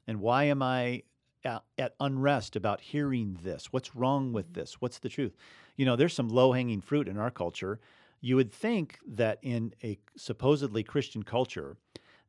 and 0.06 0.20
why 0.20 0.44
am 0.44 0.62
I 0.62 1.04
at, 1.44 1.62
at 1.78 1.94
unrest 2.00 2.56
about 2.56 2.80
hearing 2.80 3.38
this? 3.42 3.72
What's 3.72 3.94
wrong 3.94 4.32
with 4.32 4.52
this? 4.54 4.80
What's 4.80 4.98
the 4.98 5.08
truth? 5.08 5.36
You 5.76 5.86
know, 5.86 5.96
there's 5.96 6.14
some 6.14 6.28
low 6.28 6.52
hanging 6.52 6.80
fruit 6.80 7.08
in 7.08 7.16
our 7.16 7.30
culture. 7.30 7.78
You 8.20 8.36
would 8.36 8.52
think 8.52 8.98
that 9.06 9.38
in 9.42 9.72
a 9.82 9.98
supposedly 10.16 10.82
Christian 10.82 11.22
culture, 11.22 11.76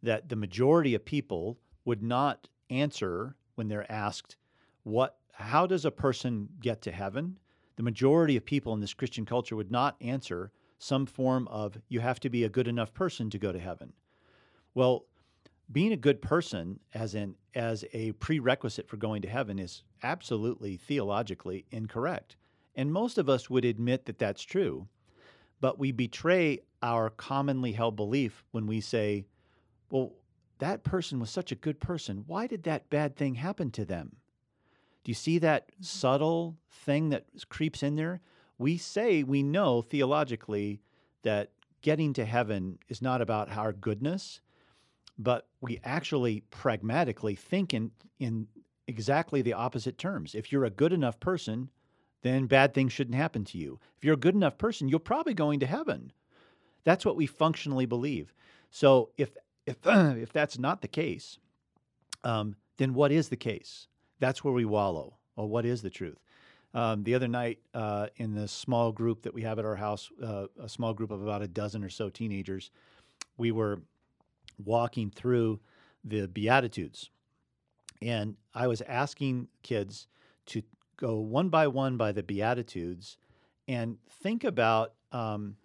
that 0.04 0.30
the 0.30 0.36
majority 0.36 0.96
of 0.96 1.04
people 1.04 1.58
would 1.86 2.02
not 2.02 2.48
answer 2.70 3.36
when 3.62 3.68
they're 3.68 3.92
asked, 3.92 4.38
"What? 4.82 5.20
How 5.34 5.68
does 5.68 5.86
a 5.86 5.92
person 5.92 6.50
get 6.60 6.82
to 6.82 6.92
heaven?" 6.92 7.38
The 7.76 7.84
majority 7.84 8.36
of 8.36 8.44
people 8.44 8.74
in 8.74 8.80
this 8.80 8.96
Christian 8.96 9.24
culture 9.24 9.56
would 9.56 9.70
not 9.70 10.02
answer 10.02 10.52
some 10.80 11.06
form 11.06 11.48
of, 11.48 11.80
"You 11.88 12.00
have 12.00 12.20
to 12.22 12.30
be 12.32 12.44
a 12.44 12.50
good 12.50 12.68
enough 12.68 12.92
person 12.92 13.30
to 13.30 13.38
go 13.38 13.52
to 13.52 13.60
heaven." 13.60 13.94
Well, 14.74 15.06
being 15.72 15.94
a 15.94 15.96
good 15.98 16.24
person 16.24 16.80
as 16.96 17.14
an 17.14 17.38
as 17.54 17.86
a 17.94 18.14
prerequisite 18.14 18.88
for 18.88 18.98
going 18.98 19.22
to 19.22 19.30
heaven 19.30 19.60
is 19.60 19.84
absolutely 20.02 20.76
theologically 20.76 21.68
incorrect. 21.70 22.38
And 22.74 22.92
most 22.92 23.20
of 23.20 23.30
us 23.30 23.48
would 23.48 23.64
admit 23.64 24.06
that 24.06 24.18
that's 24.18 24.42
true. 24.42 24.88
But 25.60 25.78
we 25.78 25.92
betray 25.92 26.62
our 26.82 27.12
commonly 27.12 27.74
held 27.74 27.96
belief 27.96 28.44
when 28.50 28.66
we 28.66 28.82
say, 28.82 29.28
well, 29.92 30.14
that 30.62 30.84
person 30.84 31.20
was 31.20 31.32
such 31.32 31.52
a 31.52 31.56
good 31.56 31.80
person. 31.80 32.24
Why 32.28 32.46
did 32.46 32.64
that 32.64 32.92
bad 32.92 33.16
thing 33.16 33.34
happen 33.34 33.72
to 33.72 33.84
them? 33.84 34.18
Do 35.04 35.10
you 35.10 35.16
see 35.16 35.40
that 35.40 35.72
mm-hmm. 35.72 35.84
subtle 35.84 36.56
thing 36.70 37.10
that 37.10 37.26
creeps 37.50 37.82
in 37.82 37.96
there? 37.96 38.22
We 38.60 38.78
say 38.78 39.24
we 39.24 39.42
know 39.42 39.82
theologically 39.82 40.80
that 41.24 41.50
getting 41.82 42.14
to 42.14 42.26
heaven 42.26 42.78
is 42.90 43.02
not 43.02 43.22
about 43.22 43.50
our 43.50 43.74
goodness, 43.74 44.40
but 45.18 45.48
we 45.62 45.80
actually 45.84 46.42
pragmatically 46.52 47.34
think 47.34 47.74
in, 47.74 47.90
in 48.20 48.48
exactly 48.88 49.42
the 49.42 49.54
opposite 49.54 49.98
terms. 49.98 50.36
If 50.36 50.52
you're 50.52 50.66
a 50.66 50.70
good 50.70 50.94
enough 50.94 51.20
person, 51.20 51.72
then 52.22 52.46
bad 52.46 52.76
things 52.76 52.94
shouldn't 52.94 53.18
happen 53.18 53.46
to 53.46 53.58
you. 53.58 53.80
If 53.98 54.06
you're 54.06 54.14
a 54.14 54.18
good 54.18 54.36
enough 54.36 54.60
person, 54.60 54.90
you're 54.90 55.00
probably 55.00 55.34
going 55.34 55.60
to 55.62 55.66
heaven. 55.66 56.12
That's 56.84 57.04
what 57.04 57.16
we 57.16 57.26
functionally 57.26 57.88
believe. 57.88 58.32
So 58.70 59.10
if 59.18 59.32
if 59.66 59.78
if 59.86 60.32
that's 60.34 60.58
not 60.60 60.82
the 60.82 60.88
case, 60.88 61.40
um, 62.24 62.56
then 62.78 62.94
what 62.94 63.12
is 63.12 63.30
the 63.30 63.38
case? 63.38 63.88
that's 64.22 64.44
where 64.44 64.54
we 64.54 64.64
wallow. 64.64 65.18
Well, 65.36 65.50
what 65.50 65.66
is 65.66 65.82
the 65.82 65.90
truth? 65.90 66.20
Um, 66.74 67.04
the 67.04 67.16
other 67.16 67.28
night, 67.28 67.60
uh, 67.74 68.08
in 68.16 68.34
the 68.34 68.48
small 68.48 68.94
group 68.94 69.24
that 69.24 69.34
we 69.34 69.42
have 69.42 69.60
at 69.60 69.66
our 69.66 69.76
house, 69.76 70.10
uh, 70.24 70.46
a 70.62 70.70
small 70.70 70.94
group 70.94 71.12
of 71.12 71.22
about 71.22 71.42
a 71.42 71.48
dozen 71.48 71.84
or 71.84 71.90
so 71.90 72.08
teenagers, 72.08 72.72
we 73.36 73.52
were 73.52 73.82
walking 74.64 75.10
through 75.10 75.60
the 76.06 76.28
Beatitudes. 76.28 77.10
And 78.02 78.38
I 78.54 78.68
was 78.68 78.82
asking 78.82 79.50
kids 79.64 80.08
to 80.48 80.62
go 80.96 81.20
one 81.20 81.50
by 81.50 81.68
one 81.68 81.98
by 81.98 82.14
the 82.14 82.24
Beatitudes 82.24 83.18
and 83.68 83.98
think 84.24 84.44
about 84.44 84.94
um, 85.12 85.58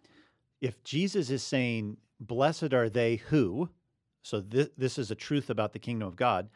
if 0.60 0.82
Jesus 0.82 1.30
is 1.30 1.42
saying, 1.42 1.98
Blessed 2.18 2.72
are 2.72 2.88
they 2.88 3.16
who, 3.16 3.68
so 4.26 4.40
this, 4.40 4.68
this 4.76 4.98
is 4.98 5.12
a 5.12 5.14
truth 5.14 5.50
about 5.50 5.72
the 5.72 5.78
kingdom 5.78 6.08
of 6.08 6.16
God. 6.16 6.48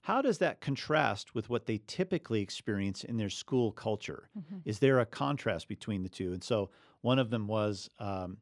How 0.00 0.22
does 0.22 0.38
that 0.38 0.60
contrast 0.62 1.34
with 1.34 1.50
what 1.50 1.66
they 1.66 1.82
typically 1.86 2.40
experience 2.40 3.04
in 3.04 3.18
their 3.18 3.28
school 3.28 3.70
culture? 3.70 4.30
Mhm. 4.38 4.62
Is 4.64 4.78
there 4.78 4.98
a 4.98 5.04
contrast 5.04 5.68
between 5.68 6.02
the 6.02 6.08
two? 6.08 6.32
And 6.32 6.42
so 6.42 6.70
one 7.02 7.18
of 7.18 7.28
them 7.28 7.46
was, 7.46 7.90
um, 7.98 8.38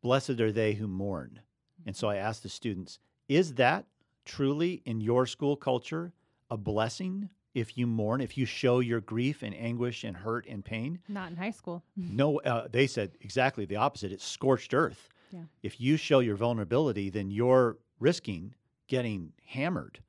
Blessed 0.00 0.40
are 0.40 0.52
they 0.52 0.72
who 0.74 0.86
mourn. 0.86 1.40
And 1.86 1.94
so 1.94 2.08
I 2.08 2.16
asked 2.16 2.42
the 2.42 2.48
students, 2.48 2.98
Is 3.28 3.54
that 3.54 3.84
truly 4.24 4.82
in 4.86 5.00
your 5.02 5.26
school 5.26 5.56
culture 5.56 6.12
a 6.50 6.56
blessing 6.56 7.28
if 7.54 7.76
you 7.76 7.86
mourn, 7.86 8.20
if 8.22 8.38
you 8.38 8.46
show 8.46 8.80
your 8.80 9.00
grief 9.00 9.42
and 9.42 9.54
anguish 9.54 10.02
and 10.04 10.16
hurt 10.16 10.46
and 10.46 10.64
pain? 10.64 10.98
Not 11.08 11.30
in 11.30 11.36
high 11.36 11.50
school. 11.50 11.82
No, 11.96 12.40
uh, 12.40 12.68
they 12.68 12.86
said 12.86 13.12
exactly 13.20 13.66
the 13.66 13.76
opposite. 13.76 14.12
It's 14.12 14.24
scorched 14.24 14.72
earth. 14.72 15.10
Yeah. 15.30 15.44
If 15.62 15.80
you 15.80 15.96
show 15.98 16.20
your 16.20 16.36
vulnerability, 16.36 17.10
then 17.10 17.30
you're 17.30 17.78
risking 17.98 18.54
getting 18.86 19.32
hammered, 19.46 20.00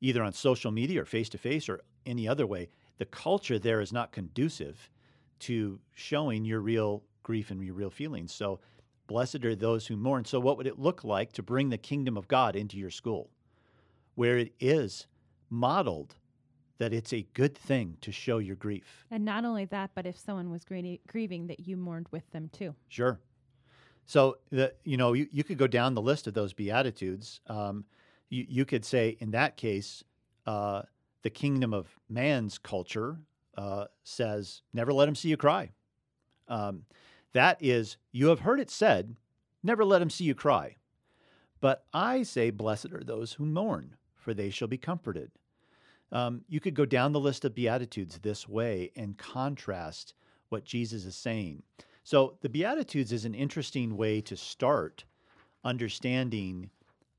either 0.00 0.22
on 0.22 0.32
social 0.32 0.70
media 0.70 1.02
or 1.02 1.04
face 1.04 1.28
to 1.30 1.38
face 1.38 1.68
or 1.68 1.80
any 2.06 2.26
other 2.28 2.46
way. 2.46 2.68
The 2.98 3.04
culture 3.04 3.58
there 3.58 3.80
is 3.80 3.92
not 3.92 4.12
conducive 4.12 4.90
to 5.40 5.80
showing 5.92 6.44
your 6.44 6.60
real 6.60 7.02
grief 7.22 7.50
and 7.50 7.62
your 7.62 7.74
real 7.74 7.90
feelings. 7.90 8.32
So, 8.32 8.60
blessed 9.06 9.44
are 9.44 9.54
those 9.54 9.86
who 9.86 9.96
mourn. 9.96 10.24
So, 10.24 10.40
what 10.40 10.56
would 10.56 10.66
it 10.66 10.78
look 10.78 11.04
like 11.04 11.32
to 11.32 11.42
bring 11.42 11.68
the 11.68 11.78
kingdom 11.78 12.16
of 12.16 12.28
God 12.28 12.56
into 12.56 12.78
your 12.78 12.90
school, 12.90 13.30
where 14.14 14.38
it 14.38 14.52
is 14.60 15.06
modeled 15.50 16.14
that 16.78 16.92
it's 16.92 17.12
a 17.12 17.26
good 17.34 17.56
thing 17.56 17.96
to 18.00 18.12
show 18.12 18.38
your 18.38 18.56
grief? 18.56 19.04
And 19.10 19.24
not 19.24 19.44
only 19.44 19.64
that, 19.66 19.90
but 19.94 20.06
if 20.06 20.18
someone 20.18 20.50
was 20.50 20.64
grieving, 20.64 20.98
grieving 21.08 21.48
that 21.48 21.66
you 21.66 21.76
mourned 21.76 22.06
with 22.10 22.30
them 22.30 22.48
too. 22.52 22.74
Sure. 22.88 23.18
So 24.06 24.38
the 24.50 24.74
you 24.84 24.96
know 24.96 25.12
you, 25.12 25.26
you 25.30 25.44
could 25.44 25.58
go 25.58 25.66
down 25.66 25.94
the 25.94 26.02
list 26.02 26.26
of 26.26 26.34
those 26.34 26.52
beatitudes. 26.52 27.40
Um, 27.46 27.84
you 28.28 28.46
you 28.48 28.64
could 28.64 28.84
say 28.84 29.16
in 29.20 29.30
that 29.32 29.56
case, 29.56 30.04
uh, 30.46 30.82
the 31.22 31.30
kingdom 31.30 31.72
of 31.72 31.88
man's 32.08 32.58
culture 32.58 33.18
uh, 33.56 33.86
says 34.02 34.62
never 34.72 34.92
let 34.92 35.08
him 35.08 35.14
see 35.14 35.28
you 35.28 35.36
cry. 35.36 35.70
Um, 36.48 36.84
that 37.32 37.58
is, 37.60 37.96
you 38.12 38.28
have 38.28 38.40
heard 38.40 38.60
it 38.60 38.70
said, 38.70 39.16
never 39.62 39.84
let 39.84 40.00
him 40.00 40.10
see 40.10 40.24
you 40.24 40.34
cry. 40.34 40.76
But 41.60 41.84
I 41.92 42.22
say, 42.22 42.50
blessed 42.50 42.92
are 42.92 43.02
those 43.02 43.32
who 43.32 43.44
mourn, 43.44 43.96
for 44.14 44.34
they 44.34 44.50
shall 44.50 44.68
be 44.68 44.78
comforted. 44.78 45.30
Um, 46.12 46.42
you 46.48 46.60
could 46.60 46.74
go 46.74 46.84
down 46.84 47.12
the 47.12 47.20
list 47.20 47.44
of 47.44 47.54
beatitudes 47.54 48.18
this 48.22 48.48
way 48.48 48.92
and 48.94 49.18
contrast 49.18 50.14
what 50.48 50.64
Jesus 50.64 51.04
is 51.04 51.16
saying. 51.16 51.62
So 52.04 52.36
the 52.42 52.50
Beatitudes 52.50 53.12
is 53.12 53.24
an 53.24 53.34
interesting 53.34 53.96
way 53.96 54.20
to 54.20 54.36
start 54.36 55.04
understanding 55.64 56.70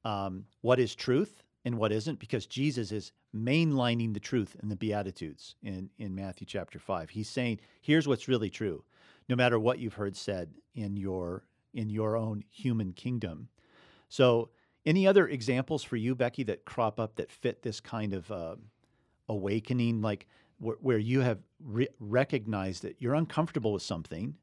um, 0.03 0.45
what 0.61 0.79
is 0.79 0.93
truth 0.93 1.41
and 1.65 1.79
what 1.79 1.91
isn't, 1.91 2.19
because 2.19 2.45
Jesus 2.45 2.91
is 2.91 3.11
mainlining 3.35 4.13
the 4.13 4.19
truth 4.19 4.55
in 4.61 4.69
the 4.69 4.75
Beatitudes 4.75 5.55
in, 5.63 5.89
in 5.97 6.13
Matthew 6.13 6.45
chapter 6.45 6.77
5. 6.77 7.09
He's 7.09 7.27
saying, 7.27 7.59
here's 7.81 8.07
what's 8.07 8.27
really 8.27 8.51
true, 8.51 8.83
no 9.27 9.35
matter 9.35 9.57
what 9.59 9.79
you've 9.79 9.95
heard 9.95 10.15
said 10.15 10.51
in 10.75 10.95
your 10.95 11.43
in 11.73 11.89
your 11.89 12.15
own 12.15 12.41
human 12.49 12.93
kingdom. 12.93 13.49
So 14.07 14.49
any 14.85 15.05
other 15.05 15.27
examples 15.27 15.83
for 15.83 15.97
you, 15.97 16.15
Becky, 16.15 16.43
that 16.43 16.63
crop 16.63 17.01
up 17.01 17.15
that 17.15 17.29
fit 17.31 17.63
this 17.63 17.81
kind 17.81 18.13
of 18.13 18.31
uh, 18.31 18.55
awakening, 19.27 20.01
like 20.01 20.25
wh- 20.59 20.81
where 20.81 20.97
you 20.97 21.19
have 21.19 21.39
re- 21.61 21.89
recognized 21.99 22.83
that 22.83 22.95
you're 22.99 23.15
uncomfortable 23.15 23.73
with 23.73 23.81
something, 23.81 24.35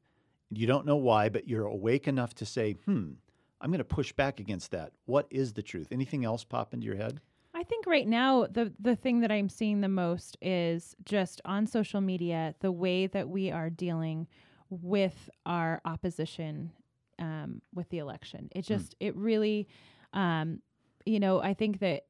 you 0.54 0.66
don't 0.66 0.86
know 0.86 0.96
why, 0.96 1.28
but 1.28 1.48
you're 1.48 1.66
awake 1.66 2.08
enough 2.08 2.34
to 2.36 2.46
say, 2.46 2.72
hmm, 2.84 3.12
I'm 3.60 3.70
going 3.70 3.78
to 3.78 3.84
push 3.84 4.12
back 4.12 4.40
against 4.40 4.72
that. 4.72 4.92
What 5.06 5.26
is 5.30 5.52
the 5.52 5.62
truth? 5.62 5.88
Anything 5.90 6.24
else 6.24 6.44
pop 6.44 6.74
into 6.74 6.86
your 6.86 6.96
head? 6.96 7.20
I 7.54 7.64
think 7.64 7.86
right 7.86 8.08
now 8.08 8.46
the 8.46 8.72
the 8.80 8.96
thing 8.96 9.20
that 9.20 9.30
I'm 9.30 9.48
seeing 9.48 9.82
the 9.82 9.88
most 9.88 10.36
is 10.40 10.96
just 11.04 11.40
on 11.44 11.66
social 11.66 12.00
media 12.00 12.54
the 12.60 12.72
way 12.72 13.06
that 13.08 13.28
we 13.28 13.50
are 13.50 13.70
dealing 13.70 14.26
with 14.70 15.28
our 15.44 15.80
opposition 15.84 16.72
um, 17.18 17.60
with 17.74 17.88
the 17.90 17.98
election. 17.98 18.48
It 18.52 18.62
just 18.62 18.96
it 19.00 19.14
really, 19.16 19.68
um, 20.14 20.60
you 21.04 21.20
know, 21.20 21.42
I 21.42 21.54
think 21.54 21.80
that 21.80 22.06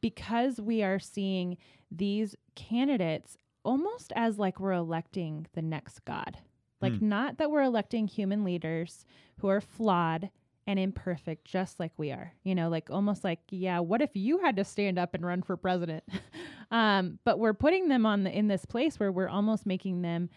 because 0.00 0.60
we 0.60 0.82
are 0.82 0.98
seeing 0.98 1.56
these 1.90 2.34
candidates 2.56 3.38
almost 3.64 4.12
as 4.16 4.38
like 4.38 4.58
we're 4.60 4.72
electing 4.72 5.46
the 5.54 5.62
next 5.62 6.04
God. 6.04 6.38
Like 6.80 6.98
Hmm. 6.98 7.08
not 7.08 7.38
that 7.38 7.50
we're 7.50 7.62
electing 7.62 8.06
human 8.08 8.44
leaders 8.44 9.04
who 9.38 9.48
are 9.48 9.60
flawed 9.60 10.30
and 10.66 10.78
imperfect 10.78 11.44
just 11.44 11.78
like 11.78 11.92
we 11.96 12.10
are. 12.10 12.32
You 12.42 12.54
know, 12.54 12.68
like 12.68 12.90
almost 12.90 13.22
like, 13.24 13.40
yeah, 13.50 13.80
what 13.80 14.00
if 14.00 14.10
you 14.14 14.38
had 14.38 14.56
to 14.56 14.64
stand 14.64 14.98
up 14.98 15.14
and 15.14 15.24
run 15.24 15.42
for 15.42 15.56
president? 15.56 16.04
um, 16.70 17.18
but 17.24 17.38
we're 17.38 17.54
putting 17.54 17.88
them 17.88 18.06
on 18.06 18.24
the 18.24 18.30
in 18.36 18.48
this 18.48 18.64
place 18.64 18.98
where 18.98 19.12
we're 19.12 19.28
almost 19.28 19.66
making 19.66 20.02
them 20.02 20.30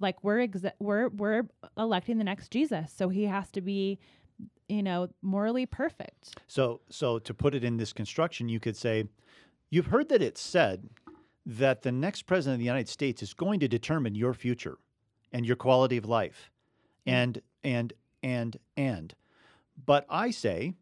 like 0.00 0.22
we're 0.24 0.46
exa- 0.46 0.72
we're 0.78 1.08
we're 1.08 1.44
electing 1.76 2.18
the 2.18 2.24
next 2.24 2.50
Jesus. 2.50 2.92
So 2.92 3.08
he 3.08 3.24
has 3.24 3.50
to 3.52 3.60
be 3.60 3.98
you 4.68 4.82
know, 4.82 5.08
morally 5.20 5.66
perfect. 5.66 6.34
So, 6.48 6.80
so 6.88 7.18
to 7.18 7.34
put 7.34 7.54
it 7.54 7.62
in 7.62 7.76
this 7.76 7.92
construction, 7.92 8.48
you 8.48 8.58
could 8.58 8.76
say, 8.76 9.04
you've 9.70 9.86
heard 9.86 10.08
that 10.08 10.22
it's 10.22 10.40
said 10.40 10.88
that 11.44 11.82
the 11.82 11.92
next 11.92 12.22
president 12.22 12.54
of 12.54 12.58
the 12.60 12.64
United 12.64 12.88
States 12.88 13.22
is 13.22 13.34
going 13.34 13.60
to 13.60 13.68
determine 13.68 14.14
your 14.14 14.32
future 14.32 14.78
and 15.32 15.46
your 15.46 15.56
quality 15.56 15.96
of 15.96 16.04
life, 16.04 16.50
mm. 17.06 17.12
and 17.12 17.42
and 17.64 17.92
and 18.22 18.56
and. 18.76 19.14
But 19.84 20.06
I 20.08 20.30
say, 20.30 20.74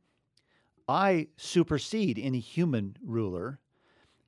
I 0.88 1.28
supersede 1.36 2.18
any 2.18 2.40
human 2.40 2.96
ruler, 3.04 3.60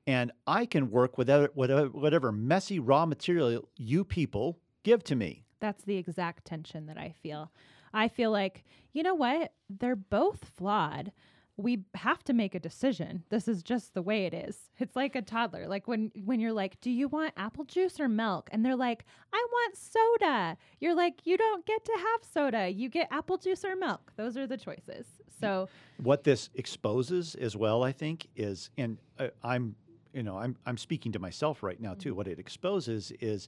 and 0.07 0.31
I 0.47 0.65
can 0.65 0.89
work 0.89 1.17
without 1.17 1.55
whatever, 1.55 1.87
whatever 1.89 2.31
messy 2.31 2.79
raw 2.79 3.05
material 3.05 3.67
you 3.77 4.03
people 4.03 4.59
give 4.83 5.03
to 5.05 5.15
me. 5.15 5.43
That's 5.59 5.83
the 5.83 5.97
exact 5.97 6.45
tension 6.45 6.87
that 6.87 6.97
I 6.97 7.13
feel. 7.21 7.51
I 7.93 8.07
feel 8.07 8.31
like, 8.31 8.63
you 8.91 9.03
know 9.03 9.15
what? 9.15 9.53
They're 9.69 9.95
both 9.95 10.45
flawed. 10.55 11.11
We 11.55 11.83
have 11.93 12.23
to 12.23 12.33
make 12.33 12.55
a 12.55 12.59
decision. 12.59 13.23
This 13.29 13.47
is 13.47 13.61
just 13.61 13.93
the 13.93 14.01
way 14.01 14.25
it 14.25 14.33
is. 14.33 14.57
It's 14.79 14.95
like 14.95 15.15
a 15.15 15.21
toddler. 15.21 15.67
Like 15.67 15.87
when 15.87 16.11
when 16.25 16.39
you're 16.39 16.53
like, 16.53 16.81
"Do 16.81 16.89
you 16.89 17.07
want 17.07 17.33
apple 17.37 17.63
juice 17.63 17.99
or 17.99 18.07
milk?" 18.07 18.49
and 18.51 18.65
they're 18.65 18.75
like, 18.75 19.05
"I 19.31 19.47
want 19.51 19.77
soda." 19.77 20.57
You're 20.79 20.95
like, 20.95 21.27
"You 21.27 21.37
don't 21.37 21.63
get 21.65 21.85
to 21.85 21.91
have 21.91 22.23
soda. 22.23 22.69
You 22.69 22.89
get 22.89 23.07
apple 23.11 23.37
juice 23.37 23.63
or 23.63 23.75
milk." 23.75 24.13
Those 24.15 24.35
are 24.35 24.47
the 24.47 24.57
choices. 24.57 25.05
So, 25.39 25.67
what 25.97 26.23
this 26.23 26.49
exposes 26.55 27.35
as 27.35 27.55
well, 27.55 27.83
I 27.83 27.91
think, 27.91 28.27
is, 28.35 28.69
and 28.77 28.97
uh, 29.19 29.27
I'm, 29.43 29.75
you 30.13 30.23
know, 30.23 30.37
I'm 30.37 30.55
I'm 30.65 30.77
speaking 30.77 31.11
to 31.11 31.19
myself 31.19 31.61
right 31.61 31.79
now 31.79 31.93
too. 31.93 32.15
What 32.15 32.27
it 32.27 32.39
exposes 32.39 33.11
is, 33.19 33.47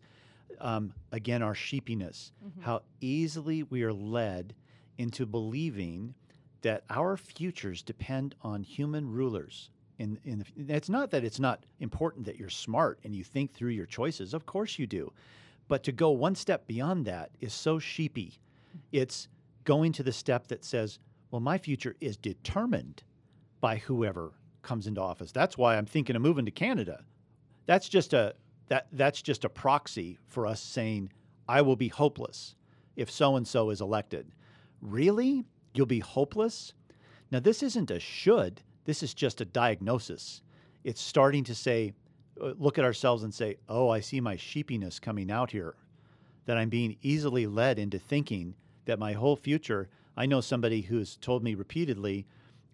um, 0.59 0.93
again, 1.11 1.41
our 1.41 1.55
sheepiness, 1.55 2.33
how 2.61 2.83
easily 3.01 3.63
we 3.63 3.83
are 3.83 3.93
led 3.93 4.53
into 4.97 5.25
believing 5.25 6.13
that 6.65 6.83
our 6.89 7.15
futures 7.15 7.83
depend 7.83 8.33
on 8.41 8.63
human 8.63 9.07
rulers. 9.07 9.69
In, 9.99 10.17
in 10.23 10.39
the, 10.39 10.73
it's 10.73 10.89
not 10.89 11.11
that 11.11 11.23
it's 11.23 11.39
not 11.39 11.63
important 11.79 12.25
that 12.25 12.39
you're 12.39 12.49
smart 12.49 12.97
and 13.03 13.15
you 13.15 13.23
think 13.23 13.53
through 13.53 13.69
your 13.69 13.85
choices. 13.85 14.33
Of 14.33 14.47
course 14.47 14.79
you 14.79 14.87
do, 14.87 15.13
but 15.67 15.83
to 15.83 15.91
go 15.91 16.09
one 16.09 16.33
step 16.33 16.65
beyond 16.65 17.05
that 17.05 17.29
is 17.39 17.53
so 17.53 17.77
sheepy. 17.77 18.39
It's 18.91 19.27
going 19.63 19.91
to 19.91 20.01
the 20.01 20.11
step 20.11 20.47
that 20.47 20.65
says, 20.65 20.97
well, 21.29 21.39
my 21.39 21.59
future 21.59 21.95
is 22.01 22.17
determined 22.17 23.03
by 23.61 23.75
whoever 23.77 24.33
comes 24.63 24.87
into 24.87 25.01
office. 25.01 25.31
That's 25.31 25.59
why 25.59 25.77
I'm 25.77 25.85
thinking 25.85 26.15
of 26.15 26.23
moving 26.23 26.45
to 26.45 26.51
Canada. 26.51 27.05
That's 27.67 27.87
just 27.87 28.11
a 28.13 28.33
that 28.69 28.87
that's 28.91 29.21
just 29.21 29.45
a 29.45 29.49
proxy 29.49 30.17
for 30.29 30.47
us 30.47 30.61
saying 30.61 31.11
I 31.47 31.61
will 31.61 31.75
be 31.75 31.89
hopeless 31.89 32.55
if 32.95 33.11
so 33.11 33.35
and 33.35 33.47
so 33.47 33.69
is 33.69 33.81
elected. 33.81 34.31
Really? 34.81 35.45
You'll 35.77 35.85
be 35.85 35.99
hopeless? 35.99 36.73
Now 37.31 37.39
this 37.39 37.63
isn't 37.63 37.91
a 37.91 37.99
should. 37.99 38.61
This 38.85 39.01
is 39.03 39.13
just 39.13 39.41
a 39.41 39.45
diagnosis. 39.45 40.41
It's 40.83 41.01
starting 41.01 41.43
to 41.45 41.55
say 41.55 41.93
uh, 42.41 42.53
look 42.57 42.77
at 42.77 42.85
ourselves 42.85 43.23
and 43.23 43.33
say, 43.33 43.57
"Oh, 43.69 43.89
I 43.89 43.99
see 44.01 44.19
my 44.21 44.35
sheepiness 44.35 44.99
coming 44.99 45.31
out 45.31 45.51
here." 45.51 45.75
That 46.45 46.57
I'm 46.57 46.69
being 46.69 46.97
easily 47.01 47.47
led 47.47 47.79
into 47.79 47.97
thinking 47.97 48.55
that 48.85 48.99
my 48.99 49.13
whole 49.13 49.35
future. 49.35 49.89
I 50.17 50.27
know 50.27 50.39
somebody 50.41 50.81
who's 50.81 51.17
told 51.17 51.43
me 51.43 51.55
repeatedly 51.55 52.25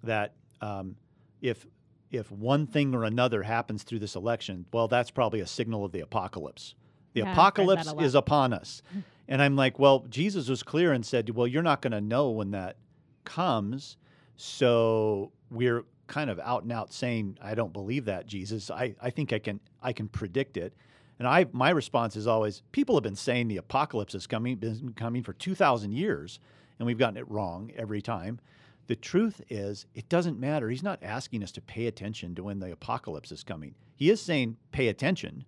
that 0.04 0.34
um, 0.62 0.96
if 1.42 1.66
if 2.12 2.30
one 2.32 2.68
thing 2.68 2.94
or 2.94 3.06
another 3.06 3.44
happens 3.44 3.84
through 3.84 4.00
this 4.00 4.16
election, 4.16 4.66
well, 4.74 4.88
that's 4.90 5.10
probably 5.12 5.40
a 5.40 5.48
signal 5.48 5.86
of 5.86 5.92
the 5.94 6.02
apocalypse. 6.02 6.76
The 7.14 7.22
Yeah, 7.22 7.32
apocalypse 7.32 7.86
that 7.86 7.94
a 7.94 7.96
lot. 7.96 8.06
is 8.06 8.16
upon 8.16 8.52
us. 8.54 8.82
and 9.30 9.42
I'm 9.42 9.56
like, 9.56 9.80
well, 9.80 10.06
Jesus 10.10 10.50
was 10.50 10.62
clear 10.62 10.92
and 10.92 11.06
said, 11.06 11.30
well, 11.30 11.48
you're 11.48 11.64
not 11.64 11.82
going 11.82 11.94
to 11.94 12.02
know 12.02 12.30
when 12.30 12.52
that 12.52 12.76
comes. 13.24 13.98
So 14.36 15.32
we're 15.50 15.84
kind 16.08 16.30
of 16.30 16.40
out 16.40 16.64
and 16.64 16.72
out 16.72 16.94
saying, 16.94 17.38
I 17.42 17.56
don't 17.56 17.74
believe 17.74 18.06
that, 18.06 18.28
Jesus. 18.28 18.70
I, 18.70 18.96
I 19.02 19.10
think 19.10 19.34
I 19.34 19.40
can 19.40 19.60
I 19.82 19.94
can 19.94 20.08
predict 20.08 20.58
it. 20.58 20.74
And 21.20 21.28
I 21.28 21.46
my 21.52 21.70
response 21.70 22.16
is 22.16 22.28
always, 22.28 22.64
people 22.72 22.96
have 22.96 23.04
been 23.04 23.16
saying 23.16 23.48
the 23.48 23.58
apocalypse 23.58 24.16
is 24.16 24.28
coming, 24.28 24.58
been 24.58 24.94
coming 24.96 25.24
for 25.24 25.34
two 25.34 25.56
thousand 25.56 25.94
years, 25.94 26.40
and 26.80 26.86
we've 26.86 26.98
gotten 26.98 27.18
it 27.18 27.30
wrong 27.30 27.72
every 27.76 28.02
time. 28.02 28.40
The 28.88 28.96
truth 28.96 29.42
is, 29.50 29.86
it 29.94 30.10
doesn't 30.10 30.40
matter. 30.40 30.70
He's 30.70 30.84
not 30.84 31.02
asking 31.02 31.44
us 31.44 31.52
to 31.54 31.62
pay 31.62 31.88
attention 31.88 32.36
to 32.36 32.44
when 32.44 32.60
the 32.60 32.72
apocalypse 32.72 33.32
is 33.32 33.44
coming. 33.44 33.76
He 33.96 34.10
is 34.10 34.20
saying, 34.20 34.58
pay 34.72 34.90
attention. 34.90 35.46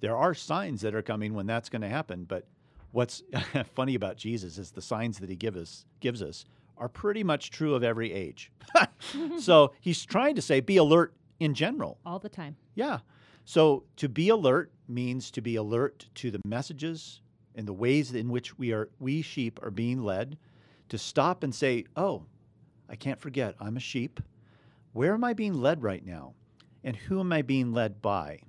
There 0.00 0.16
are 0.16 0.32
signs 0.32 0.80
that 0.82 0.94
are 0.94 1.02
coming 1.02 1.34
when 1.34 1.46
that's 1.46 1.68
going 1.68 1.82
to 1.82 1.88
happen. 1.88 2.24
But 2.24 2.46
what's 2.92 3.22
funny 3.74 3.96
about 3.96 4.16
Jesus 4.16 4.56
is 4.56 4.70
the 4.70 4.80
signs 4.80 5.18
that 5.18 5.28
he 5.28 5.36
give 5.36 5.56
us, 5.56 5.84
gives 6.00 6.22
us 6.22 6.46
are 6.78 6.88
pretty 6.88 7.24
much 7.24 7.50
true 7.50 7.74
of 7.74 7.82
every 7.82 8.12
age. 8.12 8.52
so 9.38 9.72
he's 9.80 10.04
trying 10.04 10.34
to 10.34 10.42
say, 10.42 10.60
be 10.60 10.76
alert 10.76 11.14
in 11.40 11.54
general. 11.54 11.98
all 12.04 12.18
the 12.18 12.28
time. 12.28 12.56
Yeah. 12.74 12.98
So 13.44 13.84
to 13.96 14.08
be 14.08 14.28
alert 14.28 14.72
means 14.88 15.30
to 15.32 15.40
be 15.40 15.56
alert 15.56 16.06
to 16.16 16.30
the 16.30 16.40
messages 16.44 17.20
and 17.54 17.66
the 17.66 17.72
ways 17.72 18.12
in 18.12 18.28
which 18.28 18.58
we 18.58 18.72
are 18.72 18.90
we 18.98 19.22
sheep 19.22 19.58
are 19.62 19.70
being 19.70 20.02
led, 20.02 20.36
to 20.88 20.98
stop 20.98 21.42
and 21.42 21.54
say, 21.54 21.84
"Oh, 21.96 22.24
I 22.88 22.96
can't 22.96 23.20
forget 23.20 23.54
I'm 23.60 23.76
a 23.76 23.80
sheep. 23.80 24.20
Where 24.92 25.14
am 25.14 25.24
I 25.24 25.32
being 25.32 25.54
led 25.54 25.82
right 25.82 26.04
now? 26.04 26.34
And 26.84 26.96
who 26.96 27.20
am 27.20 27.32
I 27.32 27.42
being 27.42 27.72
led 27.72 28.00
by? 28.02 28.40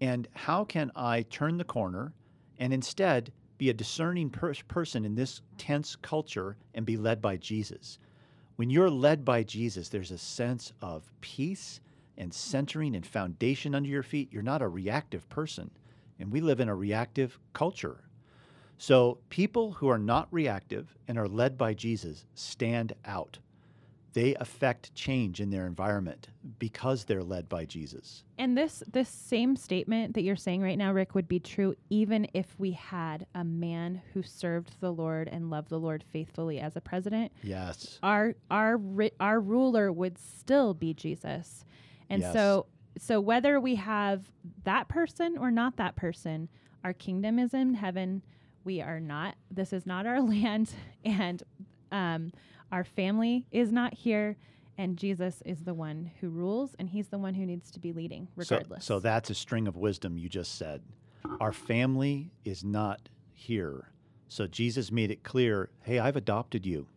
And 0.00 0.28
how 0.34 0.64
can 0.64 0.90
I 0.94 1.22
turn 1.22 1.56
the 1.58 1.64
corner 1.64 2.12
and 2.58 2.72
instead 2.72 3.32
be 3.58 3.70
a 3.70 3.74
discerning 3.74 4.30
per- 4.30 4.54
person 4.68 5.04
in 5.04 5.14
this 5.14 5.42
tense 5.58 5.96
culture 5.96 6.56
and 6.74 6.84
be 6.84 6.96
led 6.96 7.22
by 7.22 7.36
Jesus?" 7.36 7.98
When 8.56 8.70
you're 8.70 8.90
led 8.90 9.24
by 9.24 9.42
Jesus, 9.42 9.88
there's 9.88 10.12
a 10.12 10.18
sense 10.18 10.72
of 10.80 11.10
peace 11.20 11.80
and 12.16 12.32
centering 12.32 12.94
and 12.94 13.04
foundation 13.04 13.74
under 13.74 13.88
your 13.88 14.04
feet. 14.04 14.32
You're 14.32 14.42
not 14.42 14.62
a 14.62 14.68
reactive 14.68 15.28
person. 15.28 15.70
And 16.20 16.30
we 16.30 16.40
live 16.40 16.60
in 16.60 16.68
a 16.68 16.74
reactive 16.74 17.40
culture. 17.52 18.04
So 18.78 19.18
people 19.28 19.72
who 19.72 19.88
are 19.88 19.98
not 19.98 20.28
reactive 20.30 20.96
and 21.08 21.18
are 21.18 21.28
led 21.28 21.58
by 21.58 21.74
Jesus 21.74 22.24
stand 22.34 22.92
out. 23.04 23.38
They 24.14 24.34
affect 24.36 24.94
change 24.94 25.40
in 25.40 25.50
their 25.50 25.66
environment 25.66 26.28
because 26.58 27.04
they're 27.04 27.22
led 27.24 27.48
by 27.48 27.64
Jesus. 27.64 28.22
And 28.38 28.56
this 28.56 28.82
this 28.90 29.08
same 29.08 29.56
statement 29.56 30.14
that 30.14 30.22
you're 30.22 30.36
saying 30.36 30.62
right 30.62 30.78
now, 30.78 30.92
Rick, 30.92 31.14
would 31.16 31.28
be 31.28 31.40
true 31.40 31.74
even 31.90 32.28
if 32.32 32.54
we 32.58 32.70
had 32.72 33.26
a 33.34 33.44
man 33.44 34.00
who 34.12 34.22
served 34.22 34.80
the 34.80 34.92
Lord 34.92 35.28
and 35.28 35.50
loved 35.50 35.68
the 35.68 35.80
Lord 35.80 36.04
faithfully 36.12 36.60
as 36.60 36.76
a 36.76 36.80
president. 36.80 37.32
Yes. 37.42 37.98
Our 38.02 38.34
our 38.50 38.80
our 39.18 39.40
ruler 39.40 39.90
would 39.92 40.16
still 40.18 40.74
be 40.74 40.94
Jesus. 40.94 41.64
And 42.08 42.22
Yes. 42.22 42.32
so 42.32 42.66
so 42.98 43.20
whether 43.20 43.60
we 43.60 43.74
have 43.74 44.30
that 44.62 44.86
person 44.86 45.36
or 45.36 45.50
not 45.50 45.76
that 45.78 45.96
person, 45.96 46.48
our 46.84 46.92
kingdom 46.92 47.40
is 47.40 47.52
in 47.52 47.74
heaven. 47.74 48.22
We 48.62 48.80
are 48.80 49.00
not. 49.00 49.34
This 49.50 49.72
is 49.72 49.84
not 49.86 50.06
our 50.06 50.20
land, 50.34 50.72
and 51.04 51.42
um, 51.90 52.32
our 52.74 52.84
family 52.84 53.46
is 53.52 53.70
not 53.70 53.94
here. 53.94 54.36
And 54.76 54.96
Jesus 54.96 55.40
is 55.46 55.60
the 55.62 55.72
one 55.74 56.10
who 56.20 56.28
rules, 56.28 56.74
and 56.80 56.90
He's 56.90 57.06
the 57.06 57.18
one 57.18 57.34
who 57.34 57.46
needs 57.46 57.70
to 57.70 57.78
be 57.78 57.92
leading, 57.92 58.26
So, 58.40 58.56
regardless. 58.56 58.84
so 58.84 58.98
that's 58.98 59.30
a 59.30 59.34
string 59.34 59.68
of 59.68 59.76
wisdom 59.76 60.18
you 60.18 60.28
just 60.28 60.56
said. 60.58 60.82
Our 61.40 61.52
family 61.52 62.32
is 62.44 62.64
not 62.64 63.08
here. 63.32 63.92
So 64.26 64.48
Jesus 64.48 64.90
made 64.90 65.12
it 65.12 65.22
clear 65.22 65.70
hey, 65.82 66.00
I've 66.00 66.16
adopted 66.16 66.66
you. 66.66 66.88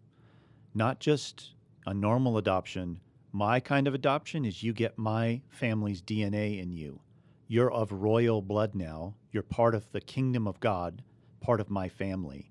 Not 0.74 1.00
just 1.00 1.54
a 1.86 1.94
normal 1.94 2.38
adoption. 2.40 3.00
My 3.32 3.60
kind 3.60 3.88
of 3.88 3.94
adoption 3.94 4.44
is 4.44 4.64
you 4.64 4.74
get 4.74 4.98
my 4.98 5.42
family's 5.50 6.02
DNA 6.02 6.60
in 6.60 6.74
you. 6.74 7.00
You're 7.48 7.72
of 7.72 7.92
royal 7.92 8.42
blood 8.42 8.74
now. 8.74 9.14
You're 9.32 9.44
part 9.44 9.76
of 9.76 9.92
the 9.92 10.02
kingdom 10.02 10.48
of 10.48 10.60
God, 10.60 11.04
part 11.40 11.62
of 11.62 11.70
my 11.70 11.88
family. 11.88 12.50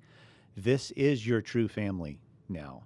This 0.57 0.93
is 0.93 1.27
your 1.27 1.41
true 1.43 1.67
family 1.67 2.21
now. 2.49 2.85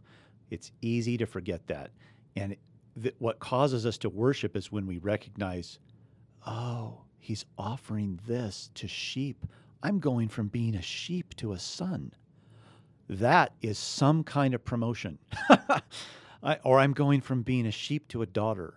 It's 0.51 0.73
easy 0.83 1.17
to 1.19 1.27
forget 1.27 1.67
that. 1.69 1.91
And 2.37 2.57
th- 3.01 3.15
what 3.19 3.39
causes 3.39 3.87
us 3.87 3.99
to 3.99 4.09
worship 4.09 4.57
is 4.57 4.73
when 4.73 4.87
we 4.87 4.99
recognize, 4.99 5.79
oh, 6.47 7.03
he's 7.19 7.45
offering 7.57 8.21
this 8.27 8.71
to 8.75 8.89
sheep. 8.89 9.47
I'm 9.83 9.99
going 9.99 10.29
from 10.29 10.49
being 10.49 10.75
a 10.75 10.83
sheep 10.83 11.35
to 11.37 11.53
a 11.53 11.59
son. 11.59 12.13
That 13.09 13.53
is 13.63 13.79
some 13.79 14.23
kind 14.25 14.55
of 14.55 14.65
promotion. 14.65 15.19
I, 16.43 16.59
or 16.65 16.79
I'm 16.79 16.93
going 16.93 17.21
from 17.21 17.43
being 17.43 17.67
a 17.67 17.73
sheep 17.73 18.09
to 18.09 18.23
a 18.23 18.27
daughter. 18.27 18.75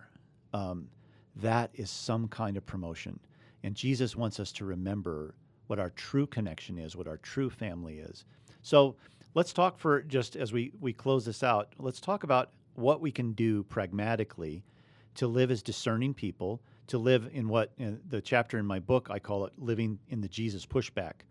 Um, 0.52 0.88
that 1.36 1.70
is 1.74 1.90
some 1.90 2.28
kind 2.28 2.56
of 2.56 2.66
promotion. 2.66 3.18
And 3.62 3.74
Jesus 3.74 4.14
wants 4.14 4.38
us 4.38 4.52
to 4.52 4.64
remember 4.64 5.34
what 5.66 5.78
our 5.78 5.90
true 5.90 6.26
connection 6.26 6.78
is, 6.78 6.94
what 6.94 7.08
our 7.08 7.16
true 7.16 7.50
family 7.50 7.98
is. 7.98 8.24
So 8.62 8.96
let's 9.34 9.52
talk 9.52 9.78
for 9.78 10.02
just 10.02 10.36
as 10.36 10.52
we, 10.52 10.72
we 10.80 10.92
close 10.92 11.24
this 11.24 11.42
out, 11.42 11.74
let's 11.78 12.00
talk 12.00 12.24
about 12.24 12.50
what 12.74 13.00
we 13.00 13.10
can 13.10 13.32
do 13.32 13.64
pragmatically 13.64 14.64
to 15.16 15.26
live 15.26 15.50
as 15.50 15.62
discerning 15.62 16.14
people, 16.14 16.60
to 16.88 16.98
live 16.98 17.28
in 17.32 17.48
what 17.48 17.72
in 17.78 18.00
the 18.08 18.20
chapter 18.20 18.58
in 18.58 18.66
my 18.66 18.78
book 18.78 19.08
I 19.10 19.18
call 19.18 19.46
it 19.46 19.52
living 19.58 19.98
in 20.08 20.20
the 20.20 20.28
Jesus 20.28 20.66
pushback. 20.66 21.22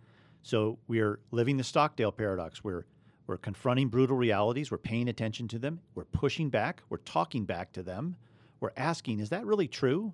So 0.42 0.78
we're 0.88 1.20
living 1.32 1.58
the 1.58 1.64
Stockdale 1.64 2.12
paradox. 2.12 2.64
We're 2.64 2.86
we're 3.26 3.38
confronting 3.38 3.88
brutal 3.88 4.18
realities, 4.18 4.70
we're 4.70 4.78
paying 4.78 5.08
attention 5.08 5.48
to 5.50 5.60
them, 5.60 5.80
we're 5.96 6.04
pushing 6.04 6.50
back, 6.50 6.84
we're 6.90 6.98
talking 6.98 7.46
back 7.46 7.72
to 7.72 7.82
them. 7.82 8.18
We're 8.60 8.74
asking, 8.76 9.22
is 9.22 9.30
that 9.30 9.46
really 9.46 9.68
true? 9.68 10.14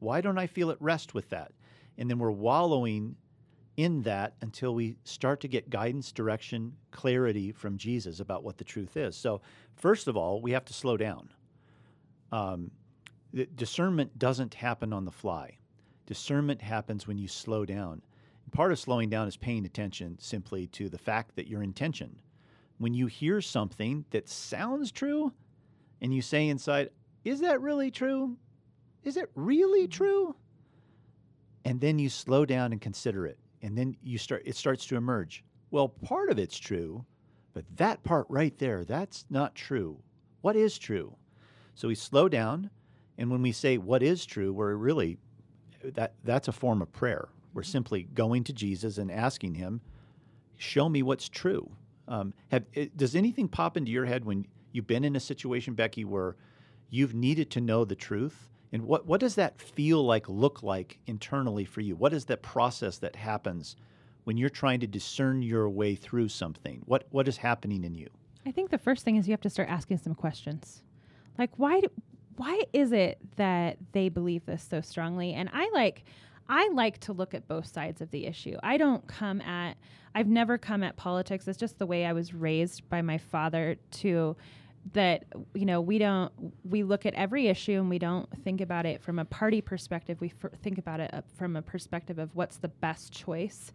Why 0.00 0.20
don't 0.20 0.38
I 0.38 0.48
feel 0.48 0.70
at 0.70 0.82
rest 0.82 1.14
with 1.14 1.28
that? 1.30 1.52
And 1.96 2.10
then 2.10 2.18
we're 2.18 2.32
wallowing 2.32 3.14
in 3.82 4.02
that 4.02 4.34
until 4.42 4.74
we 4.74 4.96
start 5.04 5.40
to 5.40 5.48
get 5.48 5.70
guidance, 5.70 6.12
direction, 6.12 6.76
clarity 6.90 7.50
from 7.50 7.78
Jesus 7.78 8.20
about 8.20 8.44
what 8.44 8.58
the 8.58 8.64
truth 8.64 8.96
is. 8.96 9.16
So, 9.16 9.40
first 9.74 10.06
of 10.06 10.16
all, 10.16 10.42
we 10.42 10.52
have 10.52 10.64
to 10.66 10.72
slow 10.74 10.96
down. 10.96 11.30
Um, 12.30 12.70
discernment 13.54 14.18
doesn't 14.18 14.54
happen 14.54 14.92
on 14.92 15.04
the 15.04 15.10
fly. 15.10 15.58
Discernment 16.06 16.60
happens 16.60 17.06
when 17.06 17.16
you 17.18 17.26
slow 17.26 17.64
down. 17.64 18.02
Part 18.52 18.72
of 18.72 18.78
slowing 18.78 19.08
down 19.08 19.28
is 19.28 19.36
paying 19.36 19.64
attention 19.64 20.18
simply 20.18 20.66
to 20.68 20.88
the 20.88 20.98
fact 20.98 21.36
that 21.36 21.46
your 21.46 21.62
intention. 21.62 22.20
When 22.78 22.94
you 22.94 23.06
hear 23.06 23.40
something 23.40 24.04
that 24.10 24.28
sounds 24.28 24.90
true 24.90 25.32
and 26.00 26.12
you 26.12 26.20
say 26.20 26.48
inside, 26.48 26.90
Is 27.24 27.40
that 27.40 27.60
really 27.60 27.90
true? 27.90 28.36
Is 29.04 29.16
it 29.16 29.30
really 29.34 29.88
true? 29.88 30.34
And 31.64 31.80
then 31.80 31.98
you 31.98 32.08
slow 32.08 32.44
down 32.44 32.72
and 32.72 32.80
consider 32.80 33.26
it. 33.26 33.38
And 33.62 33.76
then 33.76 33.96
you 34.02 34.18
start 34.18 34.42
it 34.44 34.56
starts 34.56 34.86
to 34.86 34.96
emerge. 34.96 35.44
Well, 35.70 35.88
part 35.88 36.30
of 36.30 36.38
it's 36.38 36.58
true, 36.58 37.04
but 37.52 37.64
that 37.76 38.02
part 38.02 38.26
right 38.28 38.56
there, 38.58 38.84
that's 38.84 39.24
not 39.30 39.54
true. 39.54 40.02
What 40.40 40.56
is 40.56 40.78
true? 40.78 41.14
So 41.74 41.88
we 41.88 41.94
slow 41.94 42.28
down, 42.28 42.70
and 43.18 43.30
when 43.30 43.42
we 43.42 43.52
say 43.52 43.78
what 43.78 44.02
is 44.02 44.26
true, 44.26 44.52
we're 44.52 44.74
really 44.74 45.18
that 45.82 46.14
that's 46.24 46.48
a 46.48 46.52
form 46.52 46.82
of 46.82 46.92
prayer. 46.92 47.28
We're 47.54 47.62
simply 47.62 48.04
going 48.14 48.44
to 48.44 48.52
Jesus 48.52 48.98
and 48.98 49.10
asking 49.10 49.54
him, 49.54 49.80
"Show 50.56 50.88
me 50.88 51.02
what's 51.02 51.28
true." 51.28 51.70
Um, 52.08 52.34
have, 52.48 52.64
does 52.96 53.14
anything 53.14 53.48
pop 53.48 53.76
into 53.76 53.92
your 53.92 54.04
head 54.04 54.24
when 54.24 54.46
you've 54.72 54.86
been 54.86 55.04
in 55.04 55.16
a 55.16 55.20
situation, 55.20 55.74
Becky, 55.74 56.04
where 56.04 56.36
you've 56.90 57.14
needed 57.14 57.50
to 57.52 57.60
know 57.60 57.84
the 57.84 57.94
truth? 57.94 58.49
And 58.72 58.84
what, 58.84 59.06
what 59.06 59.20
does 59.20 59.34
that 59.34 59.60
feel 59.60 60.04
like, 60.04 60.28
look 60.28 60.62
like 60.62 60.98
internally 61.06 61.64
for 61.64 61.80
you? 61.80 61.96
What 61.96 62.12
is 62.12 62.26
that 62.26 62.42
process 62.42 62.98
that 62.98 63.16
happens 63.16 63.76
when 64.24 64.36
you're 64.36 64.48
trying 64.48 64.80
to 64.80 64.86
discern 64.86 65.42
your 65.42 65.68
way 65.68 65.94
through 65.94 66.28
something? 66.28 66.82
What, 66.86 67.06
what 67.10 67.26
is 67.26 67.36
happening 67.36 67.84
in 67.84 67.94
you? 67.94 68.08
I 68.46 68.52
think 68.52 68.70
the 68.70 68.78
first 68.78 69.04
thing 69.04 69.16
is 69.16 69.26
you 69.26 69.32
have 69.32 69.40
to 69.42 69.50
start 69.50 69.68
asking 69.68 69.98
some 69.98 70.14
questions. 70.14 70.82
Like 71.38 71.50
why 71.56 71.80
do, 71.80 71.88
why 72.36 72.62
is 72.72 72.92
it 72.92 73.18
that 73.36 73.76
they 73.92 74.08
believe 74.08 74.46
this 74.46 74.66
so 74.68 74.80
strongly? 74.80 75.34
And 75.34 75.50
I 75.52 75.68
like 75.74 76.04
I 76.48 76.68
like 76.72 76.98
to 77.00 77.12
look 77.12 77.32
at 77.32 77.46
both 77.46 77.66
sides 77.66 78.00
of 78.00 78.10
the 78.10 78.26
issue. 78.26 78.56
I 78.62 78.76
don't 78.76 79.06
come 79.06 79.40
at 79.42 79.76
I've 80.14 80.26
never 80.26 80.58
come 80.58 80.82
at 80.82 80.96
politics. 80.96 81.46
It's 81.46 81.58
just 81.58 81.78
the 81.78 81.86
way 81.86 82.04
I 82.04 82.12
was 82.12 82.34
raised 82.34 82.88
by 82.88 83.02
my 83.02 83.18
father 83.18 83.76
to 83.90 84.36
that 84.92 85.24
you 85.54 85.66
know 85.66 85.80
we 85.80 85.98
don't 85.98 86.32
we 86.64 86.82
look 86.82 87.04
at 87.04 87.14
every 87.14 87.48
issue 87.48 87.72
and 87.72 87.90
we 87.90 87.98
don't 87.98 88.28
think 88.42 88.60
about 88.60 88.86
it 88.86 89.02
from 89.02 89.18
a 89.18 89.24
party 89.26 89.60
perspective 89.60 90.18
we 90.20 90.32
f- 90.42 90.50
think 90.62 90.78
about 90.78 91.00
it 91.00 91.12
from 91.36 91.54
a 91.54 91.62
perspective 91.62 92.18
of 92.18 92.34
what's 92.34 92.56
the 92.56 92.68
best 92.68 93.12
choice 93.12 93.72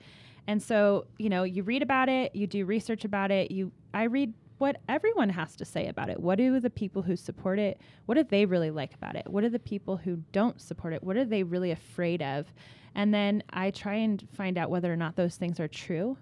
and 0.48 0.62
so 0.62 1.06
you 1.20 1.30
know 1.30 1.44
you 1.44 1.62
read 1.62 1.84
about 1.84 2.10
it 2.10 2.36
you 2.36 2.48
do 2.48 2.66
research 2.66 3.06
about 3.06 3.30
it 3.30 3.52
you 3.52 3.72
i 3.94 4.04
read 4.04 4.34
what 4.58 4.78
everyone 4.88 5.30
has 5.30 5.56
to 5.58 5.66
say 5.66 5.88
about 5.88 6.10
it. 6.10 6.20
What 6.20 6.38
do 6.38 6.60
the 6.60 6.70
people 6.70 7.02
who 7.02 7.16
support 7.16 7.60
it, 7.60 7.80
what 8.06 8.16
do 8.16 8.24
they 8.24 8.46
really 8.46 8.72
like 8.72 8.94
about 8.94 9.16
it? 9.16 9.28
What 9.28 9.44
are 9.44 9.50
the 9.50 9.60
people 9.60 9.98
who 9.98 10.18
don't 10.32 10.62
support 10.62 10.94
it? 10.94 11.04
What 11.04 11.18
are 11.18 11.26
they 11.26 11.44
really 11.44 11.72
afraid 11.72 12.22
of? 12.22 12.48
And 12.96 13.14
then 13.14 13.44
I 13.50 13.72
try 13.72 13.96
and 13.96 14.26
find 14.34 14.58
out 14.58 14.70
whether 14.70 14.92
or 14.92 14.96
not 14.96 15.18
those 15.18 15.36
things 15.36 15.60
are 15.60 15.68
true. 15.68 16.18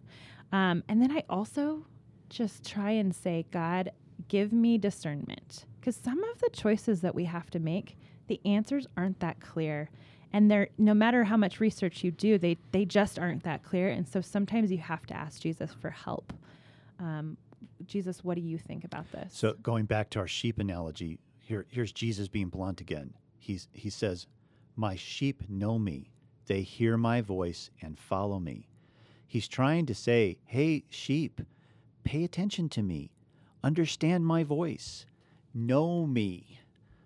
Um, 0.51 0.83
and 0.89 1.01
then 1.01 1.11
I 1.11 1.23
also 1.29 1.85
just 2.29 2.67
try 2.67 2.91
and 2.91 3.13
say, 3.13 3.45
God, 3.51 3.91
give 4.27 4.51
me 4.51 4.77
discernment. 4.77 5.65
Because 5.79 5.95
some 5.95 6.23
of 6.23 6.39
the 6.39 6.49
choices 6.51 7.01
that 7.01 7.15
we 7.15 7.25
have 7.25 7.49
to 7.51 7.59
make, 7.59 7.97
the 8.27 8.39
answers 8.45 8.87
aren't 8.95 9.19
that 9.19 9.39
clear. 9.39 9.89
And 10.31 10.49
they're 10.49 10.69
no 10.77 10.93
matter 10.93 11.25
how 11.25 11.37
much 11.37 11.59
research 11.59 12.03
you 12.03 12.11
do, 12.11 12.37
they 12.37 12.57
they 12.71 12.85
just 12.85 13.19
aren't 13.19 13.43
that 13.43 13.63
clear. 13.63 13.89
And 13.89 14.07
so 14.07 14.21
sometimes 14.21 14.71
you 14.71 14.79
have 14.79 15.05
to 15.07 15.13
ask 15.13 15.41
Jesus 15.41 15.71
for 15.73 15.91
help. 15.91 16.33
Um, 16.99 17.37
Jesus, 17.85 18.23
what 18.23 18.35
do 18.35 18.41
you 18.41 18.57
think 18.57 18.83
about 18.83 19.11
this? 19.11 19.33
So 19.33 19.53
going 19.61 19.85
back 19.85 20.09
to 20.11 20.19
our 20.19 20.27
sheep 20.27 20.57
analogy, 20.57 21.19
here 21.39 21.65
here's 21.69 21.91
Jesus 21.91 22.27
being 22.27 22.49
blunt 22.49 22.81
again. 22.81 23.13
He's 23.37 23.67
he 23.73 23.89
says, 23.89 24.25
"My 24.75 24.95
sheep 24.95 25.43
know 25.49 25.77
me; 25.77 26.11
they 26.47 26.61
hear 26.61 26.97
my 26.97 27.21
voice 27.21 27.69
and 27.81 27.99
follow 27.99 28.39
me." 28.39 28.69
He's 29.27 29.47
trying 29.47 29.85
to 29.87 29.95
say, 29.95 30.37
"Hey, 30.45 30.85
sheep, 30.89 31.41
pay 32.03 32.23
attention 32.23 32.69
to 32.69 32.81
me, 32.81 33.11
understand 33.63 34.25
my 34.25 34.43
voice, 34.43 35.05
know 35.53 36.05
me, 36.05 36.59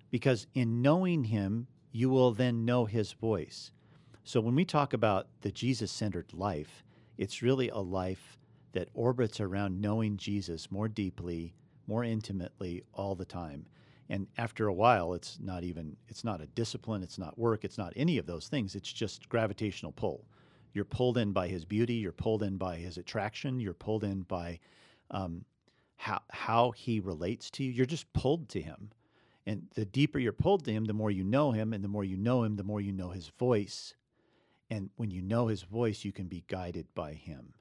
because 0.09 0.47
in 0.53 0.81
knowing 0.81 1.25
Him, 1.25 1.67
you 1.91 2.09
will 2.09 2.31
then 2.31 2.65
know 2.65 2.85
His 2.85 3.11
voice." 3.13 3.71
So 4.23 4.41
when 4.41 4.55
we 4.55 4.65
talk 4.65 4.93
about 4.93 5.27
the 5.41 5.51
Jesus-centered 5.51 6.33
life, 6.33 6.83
it's 7.17 7.41
really 7.41 7.69
a 7.69 7.77
life 7.79 8.37
that 8.73 8.89
orbits 8.93 9.39
around 9.39 9.79
knowing 9.79 10.17
Jesus 10.17 10.69
more 10.69 10.87
deeply, 10.87 11.53
more 11.87 12.03
intimately 12.03 12.83
all 12.93 13.15
the 13.15 13.25
time. 13.25 13.65
And 14.09 14.27
after 14.37 14.67
a 14.67 14.73
while, 14.73 15.13
it's 15.13 15.39
not 15.41 15.63
even, 15.63 15.97
it's 16.07 16.23
not 16.23 16.41
a 16.41 16.47
discipline, 16.47 17.03
it's 17.03 17.17
not 17.17 17.37
work, 17.37 17.63
it's 17.63 17.77
not 17.77 17.93
any 17.95 18.17
of 18.17 18.25
those 18.25 18.47
things. 18.47 18.75
It's 18.75 18.91
just 18.91 19.29
gravitational 19.29 19.91
pull. 19.91 20.25
You're 20.73 20.85
pulled 20.85 21.17
in 21.17 21.31
by 21.31 21.47
his 21.47 21.65
beauty, 21.65 21.95
you're 21.95 22.11
pulled 22.11 22.43
in 22.43 22.57
by 22.57 22.77
his 22.77 22.97
attraction, 22.97 23.59
you're 23.59 23.73
pulled 23.73 24.03
in 24.03 24.21
by 24.23 24.59
um, 25.11 25.43
how, 25.97 26.21
how 26.29 26.71
he 26.71 26.99
relates 26.99 27.49
to 27.51 27.63
you. 27.63 27.71
You're 27.71 27.85
just 27.85 28.11
pulled 28.13 28.49
to 28.49 28.61
him. 28.61 28.91
And 29.45 29.67
the 29.75 29.85
deeper 29.85 30.19
you're 30.19 30.33
pulled 30.33 30.65
to 30.65 30.71
him, 30.71 30.85
the 30.85 30.93
more 30.93 31.11
you 31.11 31.23
know 31.23 31.51
him. 31.51 31.73
And 31.73 31.83
the 31.83 31.89
more 31.89 32.03
you 32.03 32.17
know 32.17 32.43
him, 32.43 32.55
the 32.55 32.63
more 32.63 32.81
you 32.81 32.91
know 32.91 33.09
his 33.09 33.27
voice. 33.39 33.93
And 34.69 34.89
when 34.97 35.11
you 35.11 35.21
know 35.21 35.47
his 35.47 35.63
voice, 35.63 36.03
you 36.03 36.11
can 36.11 36.27
be 36.27 36.43
guided 36.47 36.87
by 36.93 37.13
him. 37.13 37.53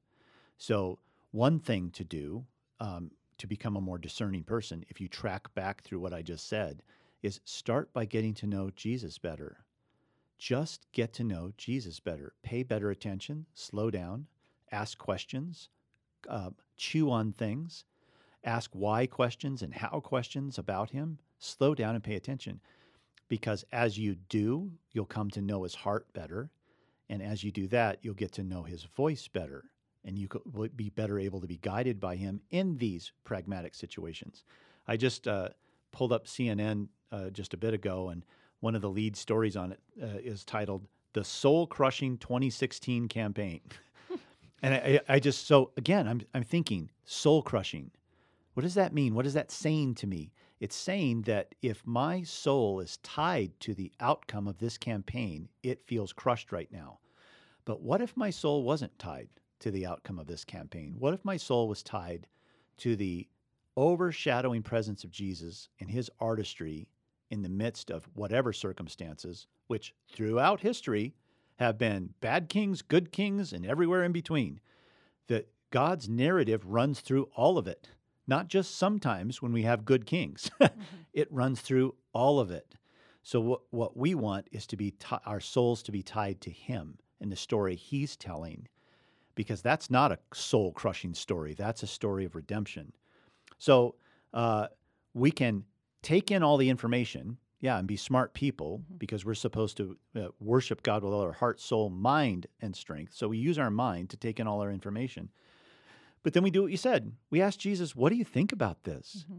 So 0.58 0.98
one 1.30 1.60
thing 1.60 1.90
to 1.90 2.04
do 2.04 2.44
um, 2.80 3.10
to 3.38 3.46
become 3.46 3.76
a 3.76 3.80
more 3.80 3.98
discerning 3.98 4.42
person, 4.42 4.84
if 4.88 5.00
you 5.00 5.08
track 5.08 5.52
back 5.54 5.82
through 5.82 6.00
what 6.00 6.14
I 6.14 6.22
just 6.22 6.48
said, 6.48 6.82
is 7.22 7.40
start 7.44 7.92
by 7.92 8.04
getting 8.04 8.34
to 8.34 8.46
know 8.46 8.70
Jesus 8.74 9.18
better. 9.18 9.58
Just 10.38 10.86
get 10.92 11.12
to 11.14 11.24
know 11.24 11.52
Jesus 11.56 12.00
better. 12.00 12.34
Pay 12.42 12.62
better 12.62 12.90
attention, 12.90 13.46
slow 13.54 13.90
down, 13.90 14.26
ask 14.70 14.98
questions, 14.98 15.68
uh, 16.28 16.50
chew 16.76 17.10
on 17.10 17.32
things, 17.32 17.84
ask 18.46 18.70
why 18.72 19.06
questions 19.06 19.62
and 19.62 19.74
how 19.74 20.00
questions 20.00 20.58
about 20.58 20.90
Him. 20.90 21.18
Slow 21.38 21.74
down 21.74 21.94
and 21.94 22.02
pay 22.02 22.14
attention. 22.14 22.60
Because 23.28 23.64
as 23.72 23.98
you 23.98 24.14
do, 24.28 24.70
you'll 24.92 25.04
come 25.04 25.30
to 25.30 25.42
know 25.42 25.64
His 25.64 25.74
heart 25.74 26.06
better. 26.14 26.50
And 27.08 27.22
as 27.22 27.44
you 27.44 27.50
do 27.50 27.66
that, 27.68 27.98
you'll 28.02 28.14
get 28.14 28.32
to 28.32 28.42
know 28.42 28.62
His 28.62 28.84
voice 28.84 29.28
better 29.28 29.64
and 30.06 30.16
you 30.16 30.28
will 30.52 30.68
be 30.74 30.88
better 30.88 31.18
able 31.18 31.40
to 31.40 31.46
be 31.46 31.58
guided 31.58 32.00
by 32.00 32.16
him 32.16 32.40
in 32.50 32.76
these 32.78 33.12
pragmatic 33.24 33.74
situations. 33.74 34.44
I 34.86 34.96
just 34.96 35.26
uh, 35.26 35.48
pulled 35.92 36.12
up 36.12 36.26
CNN 36.26 36.86
uh, 37.10 37.30
just 37.30 37.52
a 37.52 37.56
bit 37.56 37.74
ago, 37.74 38.08
and 38.08 38.24
one 38.60 38.76
of 38.76 38.82
the 38.82 38.88
lead 38.88 39.16
stories 39.16 39.56
on 39.56 39.72
it 39.72 39.80
uh, 40.00 40.18
is 40.22 40.44
titled 40.44 40.86
"The 41.12 41.24
Soul 41.24 41.66
Crushing 41.66 42.18
2016 42.18 43.08
Campaign." 43.08 43.60
and 44.62 44.74
I, 44.74 45.00
I, 45.08 45.18
just 45.18 45.46
so 45.48 45.72
again, 45.76 46.06
I'm 46.06 46.22
I'm 46.32 46.44
thinking 46.44 46.90
soul 47.04 47.42
crushing. 47.42 47.90
What 48.56 48.62
does 48.62 48.74
that 48.74 48.94
mean? 48.94 49.14
What 49.14 49.26
is 49.26 49.34
that 49.34 49.50
saying 49.50 49.96
to 49.96 50.06
me? 50.06 50.32
It's 50.58 50.74
saying 50.74 51.22
that 51.22 51.54
if 51.60 51.86
my 51.86 52.22
soul 52.22 52.80
is 52.80 52.96
tied 52.98 53.52
to 53.60 53.74
the 53.74 53.92
outcome 54.00 54.48
of 54.48 54.58
this 54.58 54.78
campaign, 54.78 55.48
it 55.62 55.86
feels 55.86 56.12
crushed 56.12 56.50
right 56.50 56.72
now. 56.72 56.98
But 57.66 57.82
what 57.82 58.00
if 58.00 58.16
my 58.16 58.30
soul 58.30 58.62
wasn't 58.62 58.98
tied? 58.98 59.28
to 59.60 59.70
the 59.70 59.86
outcome 59.86 60.18
of 60.18 60.26
this 60.26 60.44
campaign? 60.44 60.96
What 60.98 61.14
if 61.14 61.24
my 61.24 61.36
soul 61.36 61.68
was 61.68 61.82
tied 61.82 62.26
to 62.78 62.96
the 62.96 63.28
overshadowing 63.76 64.62
presence 64.62 65.04
of 65.04 65.10
Jesus 65.10 65.68
and 65.80 65.90
his 65.90 66.10
artistry 66.20 66.88
in 67.30 67.42
the 67.42 67.48
midst 67.48 67.90
of 67.90 68.08
whatever 68.14 68.52
circumstances, 68.52 69.46
which 69.66 69.94
throughout 70.08 70.60
history 70.60 71.14
have 71.56 71.78
been 71.78 72.14
bad 72.20 72.48
kings, 72.48 72.82
good 72.82 73.12
kings, 73.12 73.52
and 73.52 73.66
everywhere 73.66 74.04
in 74.04 74.12
between? 74.12 74.60
That 75.28 75.48
God's 75.70 76.08
narrative 76.08 76.64
runs 76.66 77.00
through 77.00 77.28
all 77.34 77.58
of 77.58 77.66
it, 77.66 77.88
not 78.26 78.48
just 78.48 78.76
sometimes 78.76 79.40
when 79.40 79.52
we 79.52 79.62
have 79.62 79.84
good 79.84 80.06
kings. 80.06 80.50
mm-hmm. 80.60 80.82
It 81.12 81.32
runs 81.32 81.60
through 81.60 81.94
all 82.12 82.40
of 82.40 82.50
it. 82.50 82.74
So 83.22 83.40
what 83.40 83.60
what 83.70 83.96
we 83.96 84.14
want 84.14 84.46
is 84.52 84.66
to 84.68 84.76
be 84.76 84.92
t- 84.92 85.16
our 85.24 85.40
souls 85.40 85.82
to 85.84 85.92
be 85.92 86.02
tied 86.02 86.40
to 86.42 86.50
Him 86.50 86.98
and 87.20 87.32
the 87.32 87.36
story 87.36 87.74
He's 87.74 88.16
telling, 88.16 88.68
because 89.34 89.62
that's 89.62 89.90
not 89.90 90.12
a 90.12 90.18
soul 90.32 90.72
crushing 90.72 91.14
story. 91.14 91.54
That's 91.54 91.82
a 91.82 91.88
story 91.88 92.24
of 92.24 92.36
redemption. 92.36 92.92
So 93.58 93.96
uh, 94.32 94.68
we 95.14 95.30
can 95.30 95.64
take 96.02 96.30
in 96.30 96.44
all 96.44 96.56
the 96.56 96.70
information, 96.70 97.38
yeah, 97.60 97.78
and 97.78 97.88
be 97.88 97.96
smart 97.96 98.32
people 98.32 98.78
mm-hmm. 98.78 98.98
because 98.98 99.24
we're 99.24 99.34
supposed 99.34 99.76
to 99.78 99.96
uh, 100.14 100.28
worship 100.38 100.84
God 100.84 101.02
with 101.02 101.12
all 101.12 101.22
our 101.22 101.32
heart, 101.32 101.60
soul, 101.60 101.90
mind, 101.90 102.46
and 102.60 102.76
strength. 102.76 103.14
So 103.14 103.28
we 103.28 103.38
use 103.38 103.58
our 103.58 103.70
mind 103.70 104.10
to 104.10 104.16
take 104.16 104.38
in 104.38 104.46
all 104.46 104.60
our 104.60 104.70
information. 104.70 105.30
But 106.26 106.32
then 106.32 106.42
we 106.42 106.50
do 106.50 106.62
what 106.62 106.72
you 106.72 106.76
said. 106.76 107.12
We 107.30 107.40
ask 107.40 107.56
Jesus, 107.56 107.94
What 107.94 108.10
do 108.10 108.16
you 108.16 108.24
think 108.24 108.50
about 108.50 108.82
this? 108.82 109.24
Mm-hmm. 109.30 109.38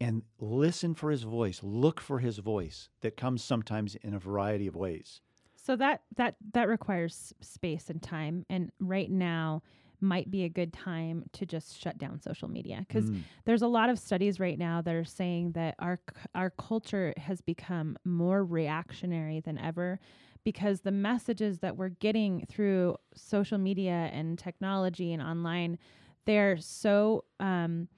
And 0.00 0.22
listen 0.38 0.94
for 0.94 1.10
his 1.10 1.22
voice, 1.22 1.60
look 1.62 2.00
for 2.00 2.18
his 2.18 2.38
voice 2.38 2.88
that 3.02 3.18
comes 3.18 3.44
sometimes 3.44 3.94
in 3.96 4.14
a 4.14 4.18
variety 4.18 4.66
of 4.66 4.74
ways. 4.74 5.20
So 5.54 5.76
that 5.76 6.00
that 6.16 6.36
that 6.54 6.66
requires 6.66 7.34
space 7.42 7.90
and 7.90 8.00
time 8.00 8.46
and 8.48 8.72
right 8.80 9.10
now 9.10 9.60
might 10.00 10.30
be 10.30 10.44
a 10.44 10.48
good 10.48 10.72
time 10.72 11.24
to 11.34 11.44
just 11.44 11.78
shut 11.78 11.98
down 11.98 12.22
social 12.22 12.48
media 12.48 12.86
because 12.88 13.04
mm. 13.04 13.20
there's 13.44 13.60
a 13.60 13.68
lot 13.68 13.90
of 13.90 13.98
studies 13.98 14.40
right 14.40 14.58
now 14.58 14.80
that 14.80 14.94
are 14.94 15.04
saying 15.04 15.52
that 15.52 15.74
our 15.78 16.00
our 16.34 16.48
culture 16.48 17.12
has 17.18 17.42
become 17.42 17.98
more 18.06 18.42
reactionary 18.42 19.40
than 19.40 19.58
ever 19.58 20.00
because 20.42 20.80
the 20.80 20.90
messages 20.90 21.58
that 21.58 21.76
we're 21.76 21.90
getting 21.90 22.46
through 22.46 22.96
social 23.14 23.58
media 23.58 24.08
and 24.12 24.38
technology 24.38 25.12
and 25.12 25.22
online 25.22 25.78
they're 26.26 26.56
so 26.56 27.24
um, 27.40 27.88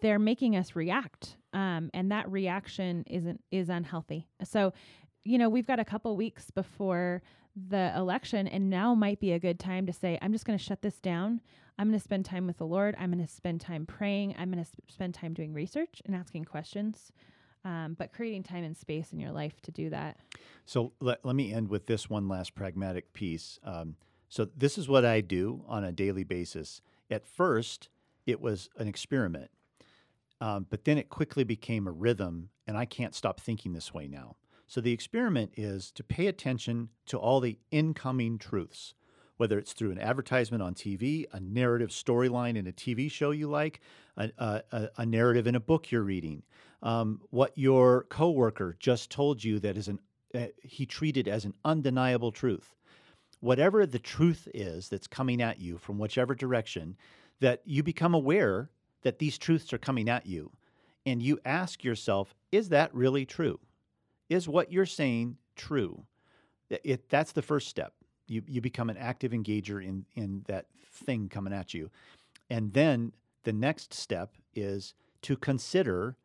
they're 0.00 0.18
making 0.18 0.56
us 0.56 0.76
react 0.76 1.36
um, 1.52 1.90
and 1.94 2.12
that 2.12 2.30
reaction 2.30 3.04
isn't 3.08 3.42
is 3.50 3.68
unhealthy 3.68 4.28
so 4.44 4.72
you 5.28 5.36
know, 5.36 5.50
we've 5.50 5.66
got 5.66 5.78
a 5.78 5.84
couple 5.84 6.16
weeks 6.16 6.50
before 6.50 7.22
the 7.54 7.92
election, 7.94 8.48
and 8.48 8.70
now 8.70 8.94
might 8.94 9.20
be 9.20 9.32
a 9.32 9.38
good 9.38 9.60
time 9.60 9.84
to 9.84 9.92
say, 9.92 10.18
I'm 10.22 10.32
just 10.32 10.46
going 10.46 10.58
to 10.58 10.64
shut 10.64 10.80
this 10.80 11.00
down. 11.00 11.42
I'm 11.78 11.88
going 11.88 11.98
to 11.98 12.02
spend 12.02 12.24
time 12.24 12.46
with 12.46 12.56
the 12.56 12.66
Lord. 12.66 12.96
I'm 12.98 13.12
going 13.12 13.24
to 13.24 13.30
spend 13.30 13.60
time 13.60 13.84
praying. 13.84 14.36
I'm 14.38 14.50
going 14.50 14.64
to 14.64 14.70
sp- 14.70 14.88
spend 14.88 15.12
time 15.12 15.34
doing 15.34 15.52
research 15.52 16.00
and 16.06 16.16
asking 16.16 16.46
questions, 16.46 17.12
um, 17.66 17.94
but 17.98 18.12
creating 18.12 18.42
time 18.42 18.64
and 18.64 18.74
space 18.74 19.12
in 19.12 19.20
your 19.20 19.32
life 19.32 19.60
to 19.62 19.70
do 19.70 19.90
that. 19.90 20.16
So 20.64 20.92
let, 20.98 21.22
let 21.26 21.36
me 21.36 21.52
end 21.52 21.68
with 21.68 21.84
this 21.84 22.08
one 22.08 22.26
last 22.26 22.54
pragmatic 22.54 23.12
piece. 23.12 23.58
Um, 23.64 23.96
so, 24.30 24.46
this 24.56 24.76
is 24.76 24.88
what 24.88 25.06
I 25.06 25.22
do 25.22 25.64
on 25.66 25.84
a 25.84 25.92
daily 25.92 26.24
basis. 26.24 26.82
At 27.10 27.26
first, 27.26 27.88
it 28.26 28.40
was 28.40 28.68
an 28.76 28.88
experiment, 28.88 29.50
um, 30.40 30.66
but 30.68 30.84
then 30.84 30.98
it 30.98 31.08
quickly 31.08 31.44
became 31.44 31.86
a 31.86 31.92
rhythm, 31.92 32.50
and 32.66 32.76
I 32.76 32.84
can't 32.84 33.14
stop 33.14 33.40
thinking 33.40 33.72
this 33.72 33.94
way 33.94 34.06
now. 34.06 34.36
So 34.66 34.80
the 34.80 34.92
experiment 34.92 35.52
is 35.56 35.90
to 35.92 36.04
pay 36.04 36.26
attention 36.26 36.90
to 37.06 37.18
all 37.18 37.40
the 37.40 37.58
incoming 37.70 38.38
truths, 38.38 38.94
whether 39.38 39.58
it's 39.58 39.72
through 39.72 39.92
an 39.92 39.98
advertisement 39.98 40.62
on 40.62 40.74
TV, 40.74 41.24
a 41.32 41.40
narrative 41.40 41.88
storyline 41.88 42.56
in 42.56 42.66
a 42.66 42.72
TV 42.72 43.10
show 43.10 43.30
you 43.30 43.48
like, 43.48 43.80
a, 44.18 44.30
a, 44.38 44.88
a 44.98 45.06
narrative 45.06 45.46
in 45.46 45.54
a 45.54 45.60
book 45.60 45.90
you're 45.90 46.02
reading, 46.02 46.42
um, 46.82 47.20
what 47.30 47.56
your 47.56 48.04
coworker 48.04 48.76
just 48.78 49.10
told 49.10 49.42
you 49.42 49.58
that 49.60 49.76
is 49.76 49.88
an 49.88 49.98
uh, 50.34 50.46
he 50.62 50.84
treated 50.84 51.26
as 51.26 51.46
an 51.46 51.54
undeniable 51.64 52.30
truth. 52.30 52.74
Whatever 53.40 53.86
the 53.86 53.98
truth 53.98 54.48
is 54.52 54.88
that's 54.88 55.06
coming 55.06 55.40
at 55.40 55.60
you 55.60 55.78
from 55.78 55.98
whichever 55.98 56.34
direction, 56.34 56.96
that 57.40 57.62
you 57.64 57.82
become 57.82 58.14
aware 58.14 58.70
that 59.02 59.18
these 59.18 59.38
truths 59.38 59.72
are 59.72 59.78
coming 59.78 60.08
at 60.08 60.26
you, 60.26 60.50
and 61.06 61.22
you 61.22 61.38
ask 61.44 61.84
yourself, 61.84 62.34
is 62.50 62.68
that 62.70 62.92
really 62.94 63.24
true? 63.24 63.60
is 64.28 64.48
what 64.48 64.72
you're 64.72 64.86
saying 64.86 65.36
true? 65.56 66.04
It, 66.70 67.08
that's 67.08 67.32
the 67.32 67.42
first 67.42 67.68
step. 67.68 67.94
You, 68.26 68.42
you 68.46 68.60
become 68.60 68.90
an 68.90 68.98
active 68.98 69.32
engager 69.32 69.82
in, 69.82 70.04
in 70.14 70.44
that 70.48 70.66
thing 70.92 71.28
coming 71.28 71.52
at 71.52 71.72
you. 71.72 71.90
And 72.50 72.72
then 72.72 73.12
the 73.44 73.52
next 73.52 73.94
step 73.94 74.34
is 74.54 74.94
to 75.22 75.36
consider, 75.36 76.16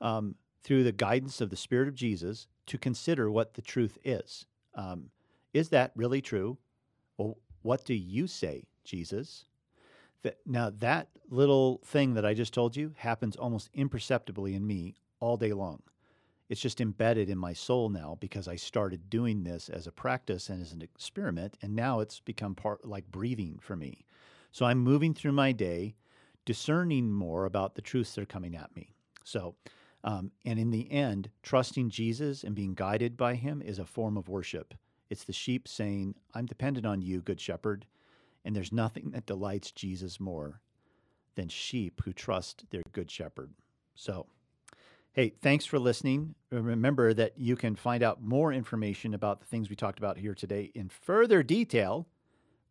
um, 0.00 0.34
through 0.62 0.82
the 0.84 0.92
guidance 0.92 1.40
of 1.40 1.50
the 1.50 1.56
Spirit 1.56 1.88
of 1.88 1.94
Jesus, 1.94 2.48
to 2.66 2.78
consider 2.78 3.30
what 3.30 3.54
the 3.54 3.62
truth 3.62 3.98
is. 4.04 4.46
Um, 4.74 5.10
is 5.54 5.70
that 5.70 5.92
really 5.94 6.20
true? 6.20 6.58
Well, 7.16 7.38
what 7.62 7.84
do 7.84 7.94
you 7.94 8.26
say, 8.26 8.64
Jesus? 8.84 9.46
Now, 10.44 10.70
that 10.70 11.08
little 11.30 11.80
thing 11.84 12.14
that 12.14 12.26
I 12.26 12.34
just 12.34 12.52
told 12.52 12.76
you 12.76 12.92
happens 12.96 13.36
almost 13.36 13.70
imperceptibly 13.72 14.54
in 14.54 14.66
me 14.66 14.96
all 15.20 15.36
day 15.36 15.52
long. 15.52 15.82
It's 16.48 16.60
just 16.60 16.80
embedded 16.80 17.30
in 17.30 17.38
my 17.38 17.54
soul 17.54 17.88
now 17.88 18.18
because 18.20 18.48
I 18.48 18.56
started 18.56 19.08
doing 19.08 19.44
this 19.44 19.68
as 19.70 19.86
a 19.86 19.92
practice 19.92 20.50
and 20.50 20.60
as 20.60 20.72
an 20.72 20.82
experiment, 20.82 21.56
and 21.62 21.74
now 21.74 22.00
it's 22.00 22.20
become 22.20 22.54
part 22.54 22.86
like 22.86 23.10
breathing 23.10 23.58
for 23.62 23.76
me. 23.76 24.04
So 24.52 24.66
I'm 24.66 24.78
moving 24.78 25.14
through 25.14 25.32
my 25.32 25.52
day, 25.52 25.94
discerning 26.44 27.10
more 27.10 27.46
about 27.46 27.74
the 27.74 27.82
truths 27.82 28.14
that 28.14 28.22
are 28.22 28.26
coming 28.26 28.56
at 28.56 28.74
me. 28.76 28.94
So, 29.24 29.54
um, 30.04 30.32
and 30.44 30.58
in 30.58 30.70
the 30.70 30.90
end, 30.92 31.30
trusting 31.42 31.88
Jesus 31.88 32.44
and 32.44 32.54
being 32.54 32.74
guided 32.74 33.16
by 33.16 33.36
Him 33.36 33.62
is 33.62 33.78
a 33.78 33.86
form 33.86 34.18
of 34.18 34.28
worship. 34.28 34.74
It's 35.14 35.22
the 35.22 35.32
sheep 35.32 35.68
saying, 35.68 36.16
I'm 36.34 36.44
dependent 36.44 36.84
on 36.84 37.00
you, 37.00 37.20
Good 37.20 37.40
Shepherd, 37.40 37.86
and 38.44 38.56
there's 38.56 38.72
nothing 38.72 39.12
that 39.12 39.26
delights 39.26 39.70
Jesus 39.70 40.18
more 40.18 40.60
than 41.36 41.46
sheep 41.46 42.02
who 42.04 42.12
trust 42.12 42.64
their 42.70 42.82
Good 42.90 43.12
Shepherd. 43.12 43.52
So, 43.94 44.26
hey, 45.12 45.28
thanks 45.40 45.66
for 45.66 45.78
listening. 45.78 46.34
Remember 46.50 47.14
that 47.14 47.38
you 47.38 47.54
can 47.54 47.76
find 47.76 48.02
out 48.02 48.24
more 48.24 48.52
information 48.52 49.14
about 49.14 49.38
the 49.38 49.46
things 49.46 49.70
we 49.70 49.76
talked 49.76 50.00
about 50.00 50.18
here 50.18 50.34
today 50.34 50.72
in 50.74 50.88
further 50.88 51.44
detail 51.44 52.08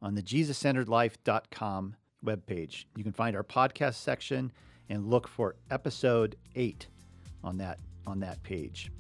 on 0.02 0.14
the 0.14 0.22
JesusCenteredLife.com 0.22 1.96
webpage. 2.26 2.84
You 2.98 3.06
can 3.06 3.14
find 3.14 3.38
our 3.38 3.44
podcast 3.46 3.94
section 3.94 4.52
and 4.90 5.10
look 5.10 5.30
for 5.30 5.56
episode 5.72 6.36
eight 6.56 6.88
on 7.42 7.56
that 7.60 7.80
on 8.06 8.20
that 8.20 8.44
page. 8.44 8.92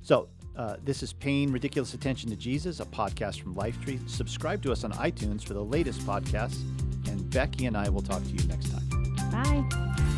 So 0.00 0.28
uh, 0.56 0.76
this 0.84 1.02
is 1.02 1.12
Paying 1.12 1.50
Ridiculous 1.50 1.94
Attention 1.94 2.30
to 2.30 2.36
Jesus, 2.36 2.80
a 2.80 2.84
podcast 2.84 3.40
from 3.40 3.54
Lifetree. 3.54 4.08
Subscribe 4.08 4.62
to 4.62 4.72
us 4.72 4.84
on 4.84 4.92
iTunes 4.92 5.44
for 5.44 5.54
the 5.54 5.64
latest 5.64 6.00
podcasts. 6.00 6.60
And 7.08 7.28
Becky 7.30 7.66
and 7.66 7.76
I 7.76 7.88
will 7.88 8.02
talk 8.02 8.22
to 8.22 8.30
you 8.30 8.46
next 8.46 8.70
time. 8.70 8.84
Bye. 9.30 10.13